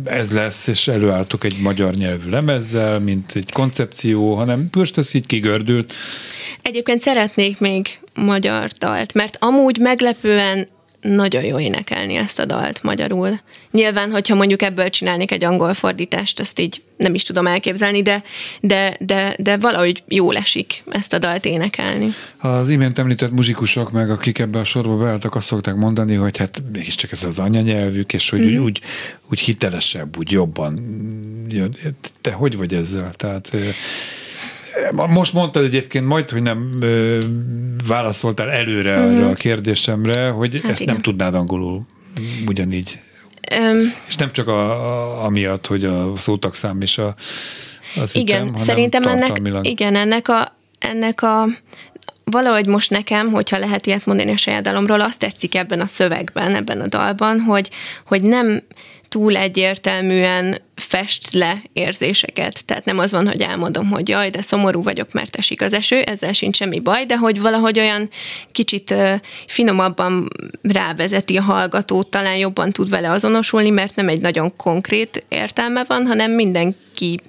ez 0.06 0.32
lesz, 0.34 0.68
és 0.68 0.88
előálltok 0.88 1.44
egy 1.44 1.60
magyar 1.60 1.94
nyelvű 1.94 2.30
lemezzel, 2.30 3.00
mint 3.00 3.32
egy 3.36 3.52
koncepció, 3.52 4.36
hanem 4.36 4.70
most 4.78 4.98
ez 4.98 5.14
így 5.16 5.26
kigördült. 5.26 5.94
Egyébként 6.62 7.02
szeretnék 7.02 7.60
még 7.60 8.00
magyar 8.14 8.68
dalt, 8.68 9.14
mert 9.14 9.38
amúgy 9.40 9.78
meglepően 9.80 10.68
nagyon 11.02 11.44
jó 11.44 11.60
énekelni 11.60 12.16
ezt 12.16 12.40
a 12.40 12.46
dalt 12.46 12.84
magyarul. 12.84 13.40
Nyilván, 13.72 14.12
hogyha 14.12 14.36
mondjuk 14.36 14.62
ebből 14.62 14.90
csinálnék 14.90 15.32
egy 15.32 15.44
angol 15.44 15.74
fordítást, 15.74 16.40
azt 16.40 16.60
így 16.60 16.82
nem 16.98 17.14
is 17.14 17.24
tudom 17.24 17.48
elképzelni, 17.48 18.02
de, 18.02 18.24
de, 18.62 18.98
de, 19.00 19.36
de 19.38 19.58
valahogy 19.58 20.04
jól 20.08 20.36
esik 20.36 20.84
ezt 20.90 21.14
a 21.14 21.20
dalt 21.20 21.46
énekelni. 21.46 22.10
Az 22.38 22.70
imént 22.70 23.00
említett 23.00 23.32
muzsikusok, 23.32 23.92
meg 23.92 24.10
akik 24.10 24.40
ebbe 24.40 24.60
a 24.60 24.64
sorba 24.64 24.96
beálltak, 24.96 25.36
azt 25.36 25.48
szokták 25.48 25.76
mondani, 25.76 26.16
hogy 26.16 26.38
hát 26.38 26.62
mégiscsak 26.74 27.12
ez 27.12 27.24
az 27.24 27.40
anyanyelvük, 27.40 28.14
és 28.14 28.30
hogy 28.30 28.40
mm-hmm. 28.40 28.64
úgy, 28.64 28.82
úgy 29.30 29.40
hitelesebb, 29.40 30.18
úgy 30.18 30.32
jobban. 30.32 30.80
Te 32.22 32.32
hogy 32.32 32.58
vagy 32.58 32.74
ezzel? 32.74 33.12
Tehát 33.14 33.50
eh, 33.54 33.76
most 34.92 35.34
mondtad 35.34 35.64
egyébként 35.64 36.06
majd, 36.06 36.30
hogy 36.30 36.42
nem 36.42 36.78
ö, 36.82 37.18
válaszoltál 37.88 38.50
előre 38.50 38.98
mm-hmm. 39.00 39.18
arra 39.18 39.30
a 39.30 39.34
kérdésemre, 39.34 40.30
hogy 40.30 40.62
hát 40.62 40.72
ezt 40.72 40.82
igen. 40.82 40.94
nem 40.94 41.04
tudnád 41.04 41.34
angolul 41.34 41.82
ugyanígy. 42.48 43.00
Öm, 43.52 43.94
És 44.08 44.16
nem 44.16 44.32
csak 44.32 44.48
a, 44.48 44.70
a, 44.70 45.24
amiatt, 45.26 45.68
hogy 45.68 45.86
a 45.86 46.12
szótagszám 46.16 46.82
és 46.82 46.98
a, 46.98 47.16
az 47.96 48.16
igen, 48.16 48.48
ütem, 48.48 48.56
szerintem 48.56 49.04
ennek, 49.04 49.40
igen, 49.62 49.96
ennek 49.96 50.28
a, 50.28 50.56
ennek 50.80 51.22
a 51.22 51.46
valahogy 52.30 52.66
most 52.66 52.90
nekem, 52.90 53.32
hogyha 53.32 53.58
lehet 53.58 53.86
ilyet 53.86 54.06
mondani 54.06 54.32
a 54.32 54.38
saját 54.38 54.64
dalomról, 54.64 55.02
azt 55.02 55.20
tetszik 55.20 55.56
ebben 55.56 55.80
a 55.80 55.88
szövegben, 55.88 56.56
ebben 56.56 56.82
a 56.82 56.88
dalban, 56.88 57.40
hogy, 57.40 57.70
hogy 58.06 58.22
nem 58.22 58.64
túl 59.10 59.38
egyértelműen 59.38 60.58
fest 60.76 61.32
le 61.32 61.62
érzéseket. 61.74 62.66
Tehát 62.66 62.86
nem 62.86 63.00
az 63.00 63.12
van, 63.12 63.28
hogy 63.28 63.42
elmondom, 63.42 63.90
hogy 63.90 64.10
jaj, 64.10 64.30
de 64.30 64.42
szomorú 64.42 64.84
vagyok, 64.84 65.12
mert 65.12 65.36
esik 65.36 65.62
az 65.62 65.74
eső, 65.74 66.02
ezzel 66.02 66.34
sincs 66.34 66.56
semmi 66.56 66.80
baj, 66.80 67.06
de 67.06 67.18
hogy 67.18 67.42
valahogy 67.42 67.80
olyan 67.80 68.10
kicsit 68.52 68.94
finomabban 69.48 70.28
rávezeti 70.62 71.38
a 71.38 71.42
hallgatót, 71.42 72.10
talán 72.10 72.36
jobban 72.36 72.72
tud 72.72 72.90
vele 72.90 73.12
azonosulni, 73.12 73.70
mert 73.70 73.96
nem 73.96 74.10
egy 74.10 74.22
nagyon 74.22 74.56
konkrét 74.56 75.26
értelme 75.30 75.84
van, 75.84 76.06
hanem 76.06 76.32
mindenki 76.32 77.20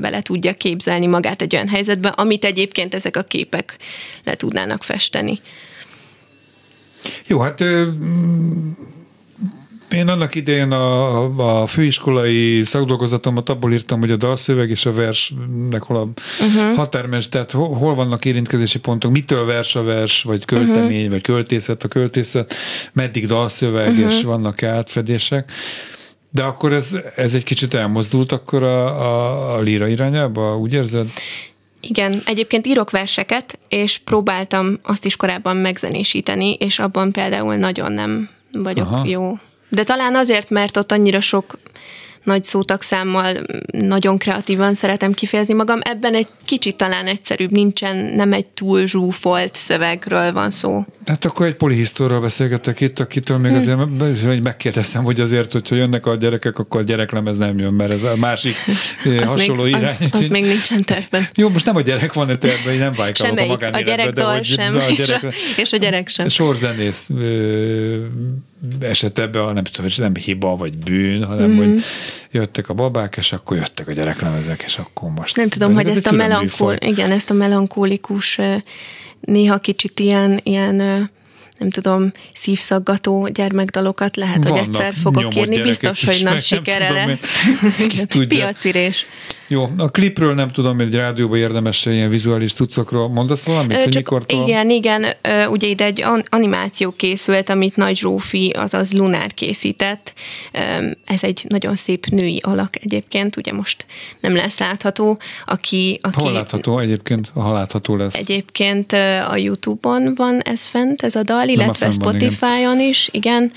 bele 0.00 0.22
tudja 0.22 0.52
képzelni 0.52 1.06
magát 1.06 1.42
egy 1.42 1.54
olyan 1.54 1.68
helyzetbe, 1.68 2.08
amit 2.08 2.44
egyébként 2.44 2.94
ezek 2.94 3.16
a 3.16 3.22
képek 3.22 3.76
le 4.24 4.34
tudnának 4.34 4.82
festeni. 4.82 5.40
Jó, 7.26 7.38
hát 7.38 7.60
ö, 7.60 7.88
én 9.90 10.08
annak 10.08 10.34
idején 10.34 10.70
a, 10.70 11.60
a 11.60 11.66
főiskolai 11.66 12.62
szakdolgozatomat 12.62 13.48
abból 13.48 13.72
írtam, 13.72 14.00
hogy 14.00 14.10
a 14.10 14.16
dalszöveg 14.16 14.70
és 14.70 14.86
a 14.86 14.92
versnek 14.92 15.82
hol 15.82 15.96
a 15.96 16.08
uh-huh. 16.44 16.76
határments, 16.76 17.28
tehát 17.28 17.50
hol, 17.50 17.74
hol 17.74 17.94
vannak 17.94 18.24
érintkezési 18.24 18.78
pontok, 18.78 19.12
mitől 19.12 19.44
vers 19.44 19.76
a 19.76 19.82
vers, 19.82 20.22
vagy 20.22 20.44
költemény, 20.44 20.96
uh-huh. 20.96 21.10
vagy 21.10 21.20
költészet 21.20 21.84
a 21.84 21.88
költészet, 21.88 22.54
meddig 22.92 23.26
dalszöveg, 23.26 23.90
uh-huh. 23.90 24.12
és 24.12 24.22
vannak 24.22 24.62
átfedések. 24.62 25.52
De 26.34 26.42
akkor 26.42 26.72
ez, 26.72 26.96
ez 27.16 27.34
egy 27.34 27.44
kicsit 27.44 27.74
elmozdult 27.74 28.32
akkor 28.32 28.62
a, 28.62 28.86
a, 28.86 29.54
a 29.54 29.60
líra 29.60 29.86
irányába, 29.86 30.56
úgy 30.56 30.72
érzed? 30.72 31.06
Igen, 31.80 32.22
egyébként 32.26 32.66
írok 32.66 32.90
verseket, 32.90 33.58
és 33.68 33.98
próbáltam 33.98 34.78
azt 34.82 35.04
is 35.04 35.16
korábban 35.16 35.56
megzenésíteni, 35.56 36.52
és 36.52 36.78
abban 36.78 37.12
például 37.12 37.56
nagyon 37.56 37.92
nem 37.92 38.28
vagyok 38.52 38.90
Aha. 38.90 39.06
jó. 39.06 39.38
De 39.68 39.84
talán 39.84 40.14
azért, 40.14 40.50
mert 40.50 40.76
ott 40.76 40.92
annyira 40.92 41.20
sok 41.20 41.58
nagy 42.22 42.44
szótagszámmal 42.44 43.42
nagyon 43.72 44.18
kreatívan 44.18 44.74
szeretem 44.74 45.12
kifejezni 45.12 45.54
magam. 45.54 45.78
Ebben 45.82 46.14
egy 46.14 46.26
kicsit 46.44 46.76
talán 46.76 47.06
egyszerűbb, 47.06 47.50
nincsen, 47.50 47.96
nem 47.96 48.32
egy 48.32 48.46
túl 48.46 48.86
zsúfolt 48.86 49.56
szövegről 49.56 50.32
van 50.32 50.50
szó. 50.50 50.84
Hát 51.06 51.24
akkor 51.24 51.46
egy 51.46 51.54
polihisztorral 51.54 52.20
beszélgetek 52.20 52.80
itt, 52.80 52.98
akitől 52.98 53.36
még 53.36 53.52
azért 53.52 53.78
hmm. 53.78 54.42
megkérdeztem, 54.42 55.04
hogy 55.04 55.20
azért, 55.20 55.52
hogyha 55.52 55.76
jönnek 55.76 56.06
a 56.06 56.16
gyerekek, 56.16 56.58
akkor 56.58 56.80
a 56.80 56.84
gyereklemez 56.84 57.38
nem 57.38 57.58
jön, 57.58 57.72
mert 57.72 57.92
ez 57.92 58.02
a 58.02 58.16
másik 58.16 58.54
az 59.24 59.30
hasonló 59.30 59.62
még, 59.62 59.76
irány. 59.76 59.96
Az, 60.10 60.20
az 60.20 60.28
még 60.28 60.44
nincsen 60.44 60.84
tervben. 60.84 61.28
Jó, 61.34 61.48
most 61.48 61.66
nem 61.66 61.76
a 61.76 61.80
gyerek 61.80 62.12
van 62.12 62.28
a 62.28 62.38
tervben, 62.38 62.76
nem 62.76 62.92
vájkalok 62.92 63.38
a 63.38 63.46
magánéletbe. 63.46 63.78
A 63.78 63.82
gyerek 63.82 64.12
de, 64.12 64.22
hogy, 64.24 64.44
sem, 64.44 64.72
de 64.72 64.84
a 64.84 64.90
gyerek, 64.90 65.22
és, 65.32 65.56
a, 65.56 65.60
és 65.60 65.72
a 65.72 65.76
gyerek 65.76 66.08
sem. 66.08 66.28
Sorzenész 66.28 67.10
eset 68.80 69.18
ebbe, 69.18 69.38
nem 69.38 69.64
tudom, 69.64 69.90
hogy 69.90 69.94
nem 69.96 70.14
hiba 70.14 70.56
vagy 70.56 70.76
bűn, 70.76 71.24
hanem 71.24 71.50
mm. 71.50 71.56
hogy 71.56 71.82
jöttek 72.30 72.68
a 72.68 72.74
babák, 72.74 73.16
és 73.16 73.32
akkor 73.32 73.56
jöttek 73.56 73.88
a 73.88 73.92
gyereklemezek, 73.92 74.62
és 74.62 74.78
akkor 74.78 75.10
most... 75.10 75.36
Nem 75.36 75.48
tudom, 75.48 75.74
hogy 75.74 75.86
ezt 75.86 76.06
a, 76.06 76.12
melankól, 76.12 76.76
igen, 76.78 77.10
ezt 77.10 77.30
a 77.30 77.34
melankólikus, 77.34 78.38
néha 79.20 79.58
kicsit 79.58 80.00
ilyen, 80.00 80.40
ilyen 80.42 81.10
nem 81.58 81.70
tudom, 81.70 82.12
szívszaggató 82.34 83.28
gyermekdalokat 83.28 84.16
lehet, 84.16 84.48
Vannak 84.48 84.58
hogy 84.58 84.68
egyszer 84.68 84.94
fogok 85.02 85.28
kérni, 85.28 85.62
biztos, 85.62 86.04
hogy 86.04 86.20
nagy 86.22 86.42
sikere 86.42 86.90
lesz. 86.90 87.44
Piacirés. 88.28 89.06
Jó, 89.52 89.68
a 89.78 89.88
klipről 89.88 90.34
nem 90.34 90.48
tudom, 90.48 90.76
hogy 90.76 90.86
egy 90.86 90.94
rádióban 90.94 91.38
érdemes 91.38 91.86
ilyen 91.86 92.08
vizuális 92.08 92.52
cuccokról 92.52 93.08
mondasz 93.08 93.44
valamit, 93.44 93.76
Ö, 93.76 93.82
hogy 93.82 93.94
mikortól? 93.94 94.48
Igen, 94.48 94.70
igen, 94.70 95.04
ugye 95.50 95.66
ide 95.66 95.84
egy 95.84 96.04
animáció 96.28 96.90
készült, 96.90 97.48
amit 97.48 97.76
Nagy 97.76 97.96
Zsófi, 97.96 98.50
azaz 98.50 98.92
Lunár 98.92 99.34
készített. 99.34 100.12
Ez 101.04 101.22
egy 101.22 101.44
nagyon 101.48 101.76
szép 101.76 102.06
női 102.06 102.40
alak 102.44 102.76
egyébként, 102.82 103.36
ugye 103.36 103.52
most 103.52 103.86
nem 104.20 104.34
lesz 104.34 104.58
látható, 104.58 105.18
aki... 105.44 105.98
aki 106.02 106.20
Hol 106.20 106.32
látható 106.32 106.78
egyébként, 106.78 107.32
ha 107.34 107.52
látható 107.52 107.96
lesz? 107.96 108.14
Egyébként 108.14 108.92
a 109.30 109.36
Youtube-on 109.36 110.14
van 110.14 110.40
ez 110.40 110.66
fent, 110.66 111.02
ez 111.02 111.14
a 111.14 111.22
dal, 111.22 111.48
illetve 111.48 111.90
Spotify-on 111.90 112.80
is, 112.80 113.08
igen, 113.10 113.52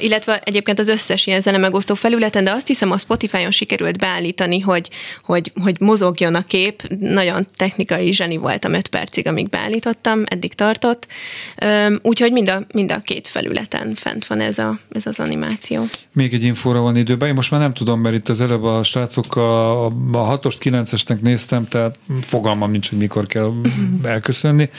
illetve 0.00 0.40
egyébként 0.44 0.78
az 0.78 0.88
összes 0.88 1.26
ilyen 1.26 1.40
zenemegosztó 1.40 1.94
felületen, 1.94 2.44
de 2.44 2.50
azt 2.50 2.66
hiszem 2.66 2.90
a 2.90 2.98
Spotify-on 2.98 3.50
sikerült 3.50 3.98
beállítani, 3.98 4.60
hogy, 4.60 4.88
hogy, 5.24 5.52
hogy 5.62 5.76
mozogjon 5.80 6.34
a 6.34 6.42
kép. 6.42 6.82
Nagyon 6.98 7.46
technikai 7.56 8.12
zseni 8.12 8.36
voltam 8.36 8.72
öt 8.72 8.88
percig, 8.88 9.26
amíg 9.26 9.48
beállítottam, 9.48 10.22
eddig 10.24 10.54
tartott. 10.54 11.06
Úgyhogy 12.02 12.32
mind 12.32 12.48
a, 12.48 12.66
mind 12.74 12.92
a 12.92 13.00
két 13.00 13.28
felületen 13.28 13.94
fent 13.94 14.26
van 14.26 14.40
ez, 14.40 14.58
a, 14.58 14.78
ez 14.90 15.06
az 15.06 15.20
animáció. 15.20 15.82
Még 16.12 16.34
egy 16.34 16.42
infóra 16.42 16.80
van 16.80 16.96
időben. 16.96 17.28
Én 17.28 17.34
most 17.34 17.50
már 17.50 17.60
nem 17.60 17.74
tudom, 17.74 18.00
mert 18.00 18.14
itt 18.14 18.28
az 18.28 18.40
előbb 18.40 18.62
a 18.62 18.82
srácokkal 18.82 19.50
a, 19.50 19.86
a 20.18 20.38
6-ost, 20.40 20.56
9-esnek 20.60 21.20
néztem, 21.20 21.68
tehát 21.68 21.98
fogalmam 22.20 22.70
nincs, 22.70 22.88
hogy 22.88 22.98
mikor 22.98 23.26
kell 23.26 23.52
elköszönni, 24.02 24.70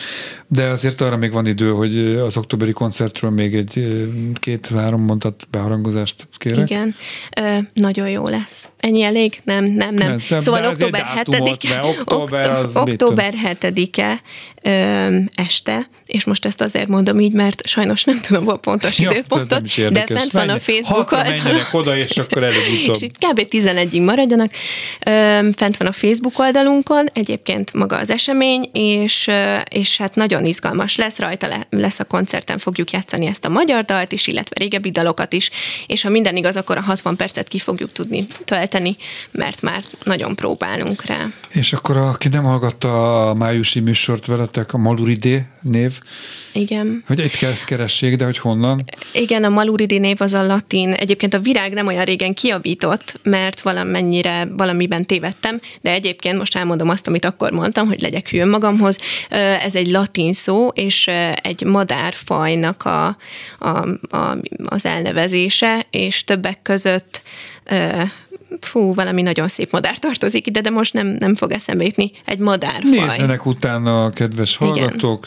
de 0.48 0.70
azért 0.70 1.02
arra 1.02 1.18
még 1.18 1.32
van 1.32 1.48
idő, 1.48 1.70
hogy 1.70 1.98
az 1.98 2.38
októberi 2.38 2.72
koncertről 2.72 3.32
még 3.32 3.56
egy 3.56 4.08
két-három 4.34 5.02
mondat 5.02 5.48
beharangozást 5.52 6.28
kérek. 6.38 6.70
Igen, 6.70 6.96
Ö, 7.38 7.58
nagyon 7.74 8.10
jó 8.10 8.28
lesz. 8.28 8.70
Ennyi 8.80 9.02
elég? 9.02 9.42
Nem, 9.44 9.66
nem, 9.66 9.94
nem. 9.94 10.18
Nem 10.36 10.44
szóval 10.44 10.70
október 10.70 11.06
7-e, 11.16 11.84
október, 11.84 12.50
az 12.50 12.78
október 12.78 13.34
7-e 13.44 14.22
ö, 14.66 15.18
este, 15.36 15.86
és 16.06 16.24
most 16.24 16.46
ezt 16.46 16.62
azért 16.62 16.88
mondom 16.88 17.20
így, 17.20 17.34
mert 17.34 17.68
sajnos 17.68 18.04
nem 18.04 18.20
tudom 18.22 18.48
a 18.48 18.56
pontos 18.56 19.00
ja, 19.00 19.12
időpontot, 19.12 19.64
de 19.92 20.04
fent 20.06 20.32
van 20.32 20.50
a 20.50 20.60
Facebook 20.60 21.12
oldalon. 21.12 21.42
menjenek 21.44 21.74
oda, 21.74 21.98
és 21.98 22.18
akkor 22.18 22.44
előbb-utóbb. 22.44 22.96
és 23.00 23.02
itt 23.02 23.18
kb. 23.18 23.48
11-ig 23.50 24.06
maradjanak. 24.06 24.52
Ö, 25.06 25.50
fent 25.56 25.78
van 25.78 25.88
a 25.88 25.92
Facebook 25.92 26.40
oldalunkon, 26.40 27.10
egyébként 27.14 27.74
maga 27.74 27.98
az 27.98 28.10
esemény, 28.10 28.70
és, 28.74 29.28
és 29.70 29.98
hát 29.98 30.16
nagyon 30.16 30.46
izgalmas 30.46 30.96
lesz, 30.96 31.18
rajta 31.18 31.48
le, 31.48 31.68
lesz 31.70 32.00
a 32.00 32.04
koncerten 32.04 32.58
fogjuk 32.58 32.92
játszani 32.92 33.26
ezt 33.26 33.46
a 33.46 33.50
magyar 33.50 33.84
dalt 33.84 34.12
is, 34.12 34.28
illetve 34.28 34.56
régebbi 34.60 34.92
dalokat 34.92 35.34
is, 35.34 35.50
és 35.88 36.02
ha 36.02 36.10
minden 36.10 36.36
igaz, 36.36 36.56
akkor 36.56 36.78
a 36.78 36.82
60 36.82 37.16
percet 37.16 37.48
ki 37.48 37.60
fogjuk 37.60 37.92
tudni 37.92 38.26
tölteni, 38.46 38.96
mert 39.32 39.62
már 39.62 39.84
nagyon 40.04 40.36
próbálunk 40.36 41.06
rá. 41.06 41.28
És 41.52 41.74
akkor 41.74 41.98
aki 41.98 42.28
nem 42.28 42.44
hallgatta 42.44 43.30
a 43.30 43.34
májusi 43.34 43.80
műsort 43.80 44.26
veletek, 44.56 44.74
a 44.74 44.78
Maluridé 44.78 45.46
név, 45.62 46.00
Igen. 46.54 47.04
hogy 47.08 47.20
itt 47.20 47.36
kell 47.36 47.52
ezt 47.52 47.66
keressék, 47.66 48.16
de 48.16 48.26
hogy 48.26 48.38
honnan? 48.38 48.84
Igen, 49.14 49.44
a 49.44 49.50
Maluridi 49.50 49.98
név 49.98 50.22
az 50.22 50.34
a 50.34 50.46
latin. 50.46 50.94
Egyébként 50.94 51.34
a 51.34 51.40
virág 51.40 51.74
nem 51.74 51.88
olyan 51.88 52.04
régen 52.04 52.34
kiavított, 52.34 53.20
mert 53.24 53.62
valamennyire 53.62 54.48
valamiben 54.58 55.06
tévedtem, 55.06 55.60
de 55.82 55.92
egyébként 55.92 56.38
most 56.38 56.56
elmondom 56.56 56.90
azt, 56.90 57.08
amit 57.08 57.26
akkor 57.26 57.52
mondtam, 57.52 57.88
hogy 57.88 58.02
legyek 58.02 58.30
hű 58.30 58.46
magamhoz. 58.46 58.98
Ez 59.64 59.76
egy 59.76 59.92
latin 59.92 60.34
szó, 60.34 60.68
és 60.68 61.10
egy 61.42 61.64
madárfajnak 61.64 62.86
a, 62.86 63.18
a, 63.60 63.68
a, 64.10 64.38
az 64.66 64.86
elnevezése, 64.86 65.86
és 65.90 66.24
többek 66.24 66.62
között 66.62 67.22
fú, 68.62 68.94
valami 68.94 69.22
nagyon 69.22 69.48
szép 69.48 69.72
madár 69.72 69.98
tartozik 69.98 70.48
ide, 70.48 70.62
de 70.62 70.70
most 70.70 70.94
nem, 70.94 71.08
nem 71.08 71.36
fog 71.36 71.52
eszembe 71.52 71.84
jutni. 71.84 72.12
Egy 72.26 72.40
madárfaj. 72.40 72.90
Nézzenek 72.90 73.46
utána, 73.46 74.10
kedves 74.10 74.58
Igen. 74.62 74.68
hallgatók. 74.68 75.26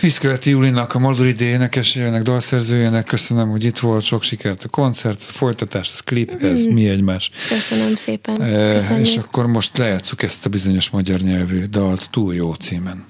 Viszkeleti 0.00 0.50
Julinak, 0.50 0.94
a 0.94 0.98
Maluridé 0.98 1.44
énekesőjének, 1.44 2.22
dalszerzőjének 2.22 3.04
köszönöm, 3.04 3.50
hogy 3.50 3.64
itt 3.64 3.78
volt, 3.78 4.04
sok 4.04 4.22
sikert 4.22 4.64
a 4.64 4.68
koncert, 4.68 5.24
a 5.28 5.32
folytatás, 5.32 5.90
a 5.98 6.02
klip, 6.04 6.42
ez 6.42 6.64
mi 6.64 6.88
egymás. 6.88 7.30
Köszönöm 7.48 7.94
szépen. 7.94 8.34
Köszönjük. 8.72 9.06
És 9.06 9.16
akkor 9.16 9.46
most 9.46 9.76
lejátszuk 9.76 10.22
ezt 10.22 10.46
a 10.46 10.48
bizonyos 10.48 10.90
magyar 10.90 11.20
nyelvű 11.20 11.64
dalt 11.64 12.10
túl 12.10 12.34
jó 12.34 12.52
címen. 12.52 13.08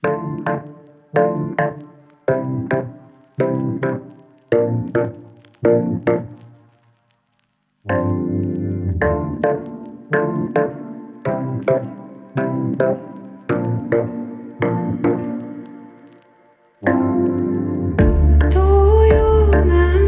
Túl 0.00 0.42
jó 5.62 6.31
nem 7.88 7.96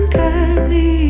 kell, 0.09 0.71
így 0.71 1.04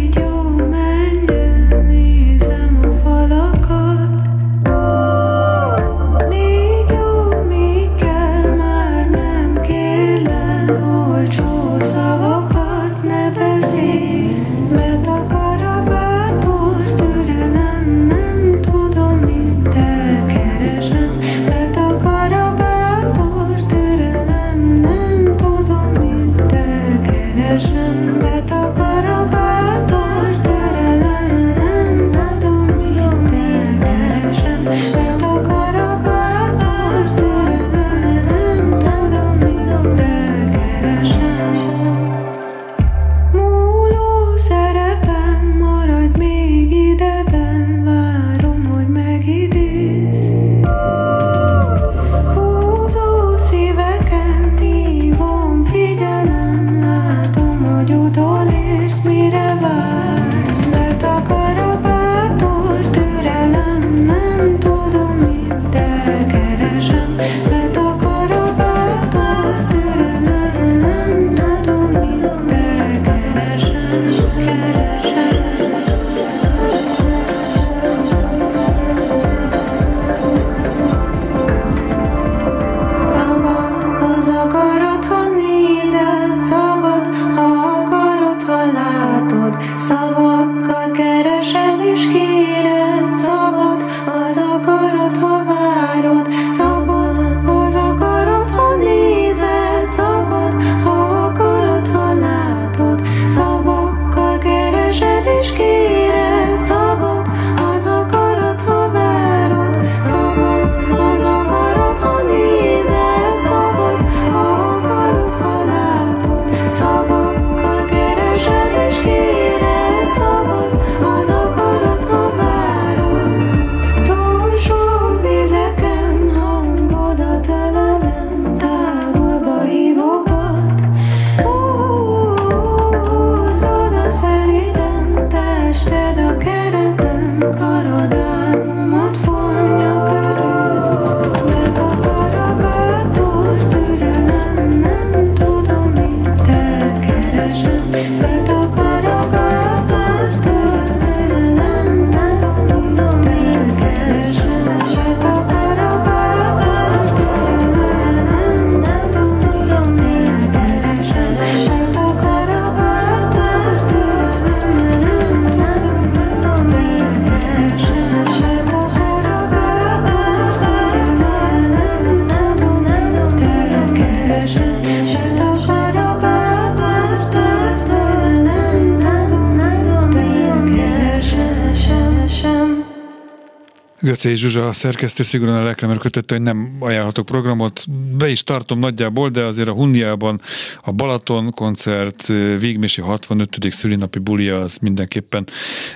Göcé 184.15 184.35
Zsuzsa, 184.35 184.73
szerkesztő 184.73 185.23
szigorúan 185.23 185.57
a 185.57 185.65
reklámer 185.65 185.99
kötötte, 185.99 186.35
hogy 186.35 186.45
nem 186.45 186.77
ajánlhatok 186.79 187.27
programot. 187.27 187.85
Be 188.17 188.29
is 188.29 188.45
tartom 188.45 188.79
nagyjából, 188.79 189.29
de 189.29 189.43
azért 189.43 189.69
a 189.69 189.73
Hunniában 189.73 190.41
a 190.83 190.93
Balaton 190.93 191.51
koncert 191.51 192.27
Végmési 192.59 193.01
65. 193.01 193.59
szülinapi 193.71 194.19
bulia 194.19 194.61
az 194.61 194.77
mindenképpen 194.77 195.47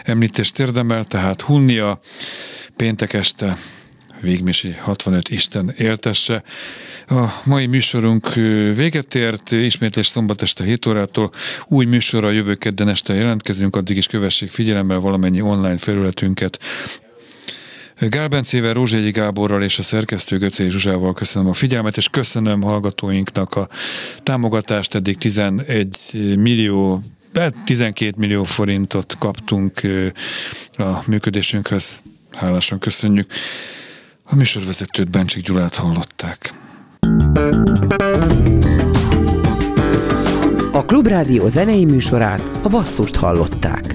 említést 0.05 0.59
érdemel, 0.59 1.05
tehát 1.05 1.41
Hunnia 1.41 2.01
péntek 2.77 3.13
este 3.13 3.57
Végmisi 4.21 4.77
65 4.81 5.29
Isten 5.29 5.75
éltesse. 5.77 6.43
A 7.09 7.25
mai 7.45 7.67
műsorunk 7.67 8.35
véget 8.75 9.15
ért, 9.15 9.51
ismétlés 9.51 10.07
szombat 10.07 10.43
este 10.43 10.65
7 10.65 10.87
órától. 10.87 11.31
Új 11.67 11.85
műsorra 11.85 12.31
jövő 12.31 12.55
kedden 12.55 12.89
este 12.89 13.15
jelentkezünk, 13.15 13.77
addig 13.77 13.97
is 13.97 14.07
kövessék 14.07 14.51
figyelemmel 14.51 14.99
valamennyi 14.99 15.41
online 15.41 15.79
felületünket. 15.79 16.59
Gál 18.01 18.29
Bencével, 18.29 18.73
Rózsegyi 18.73 19.11
Gáborral 19.11 19.63
és 19.63 19.79
a 19.79 19.83
szerkesztő 19.83 20.39
Göcé 20.39 20.69
Zsuzsával 20.69 21.15
köszönöm 21.15 21.49
a 21.49 21.53
figyelmet, 21.53 21.97
és 21.97 22.09
köszönöm 22.09 22.63
hallgatóinknak 22.63 23.55
a 23.55 23.69
támogatást. 24.23 24.95
Eddig 24.95 25.19
11 25.19 25.97
millió 26.37 27.03
hát 27.35 27.55
12 27.65 28.15
millió 28.17 28.45
forintot 28.45 29.17
kaptunk 29.19 29.81
a 30.77 31.03
működésünkhöz. 31.07 32.03
Hálásan 32.33 32.79
köszönjük. 32.79 33.31
A 34.25 34.35
műsorvezetőt 34.35 35.11
Bencsik 35.11 35.45
Gyulát 35.45 35.75
hallották. 35.75 36.55
A 40.73 40.85
Klubrádió 40.85 41.49
zenei 41.49 41.85
műsorát, 41.85 42.51
a 42.63 42.69
basszust 42.69 43.17
hallották. 43.17 43.95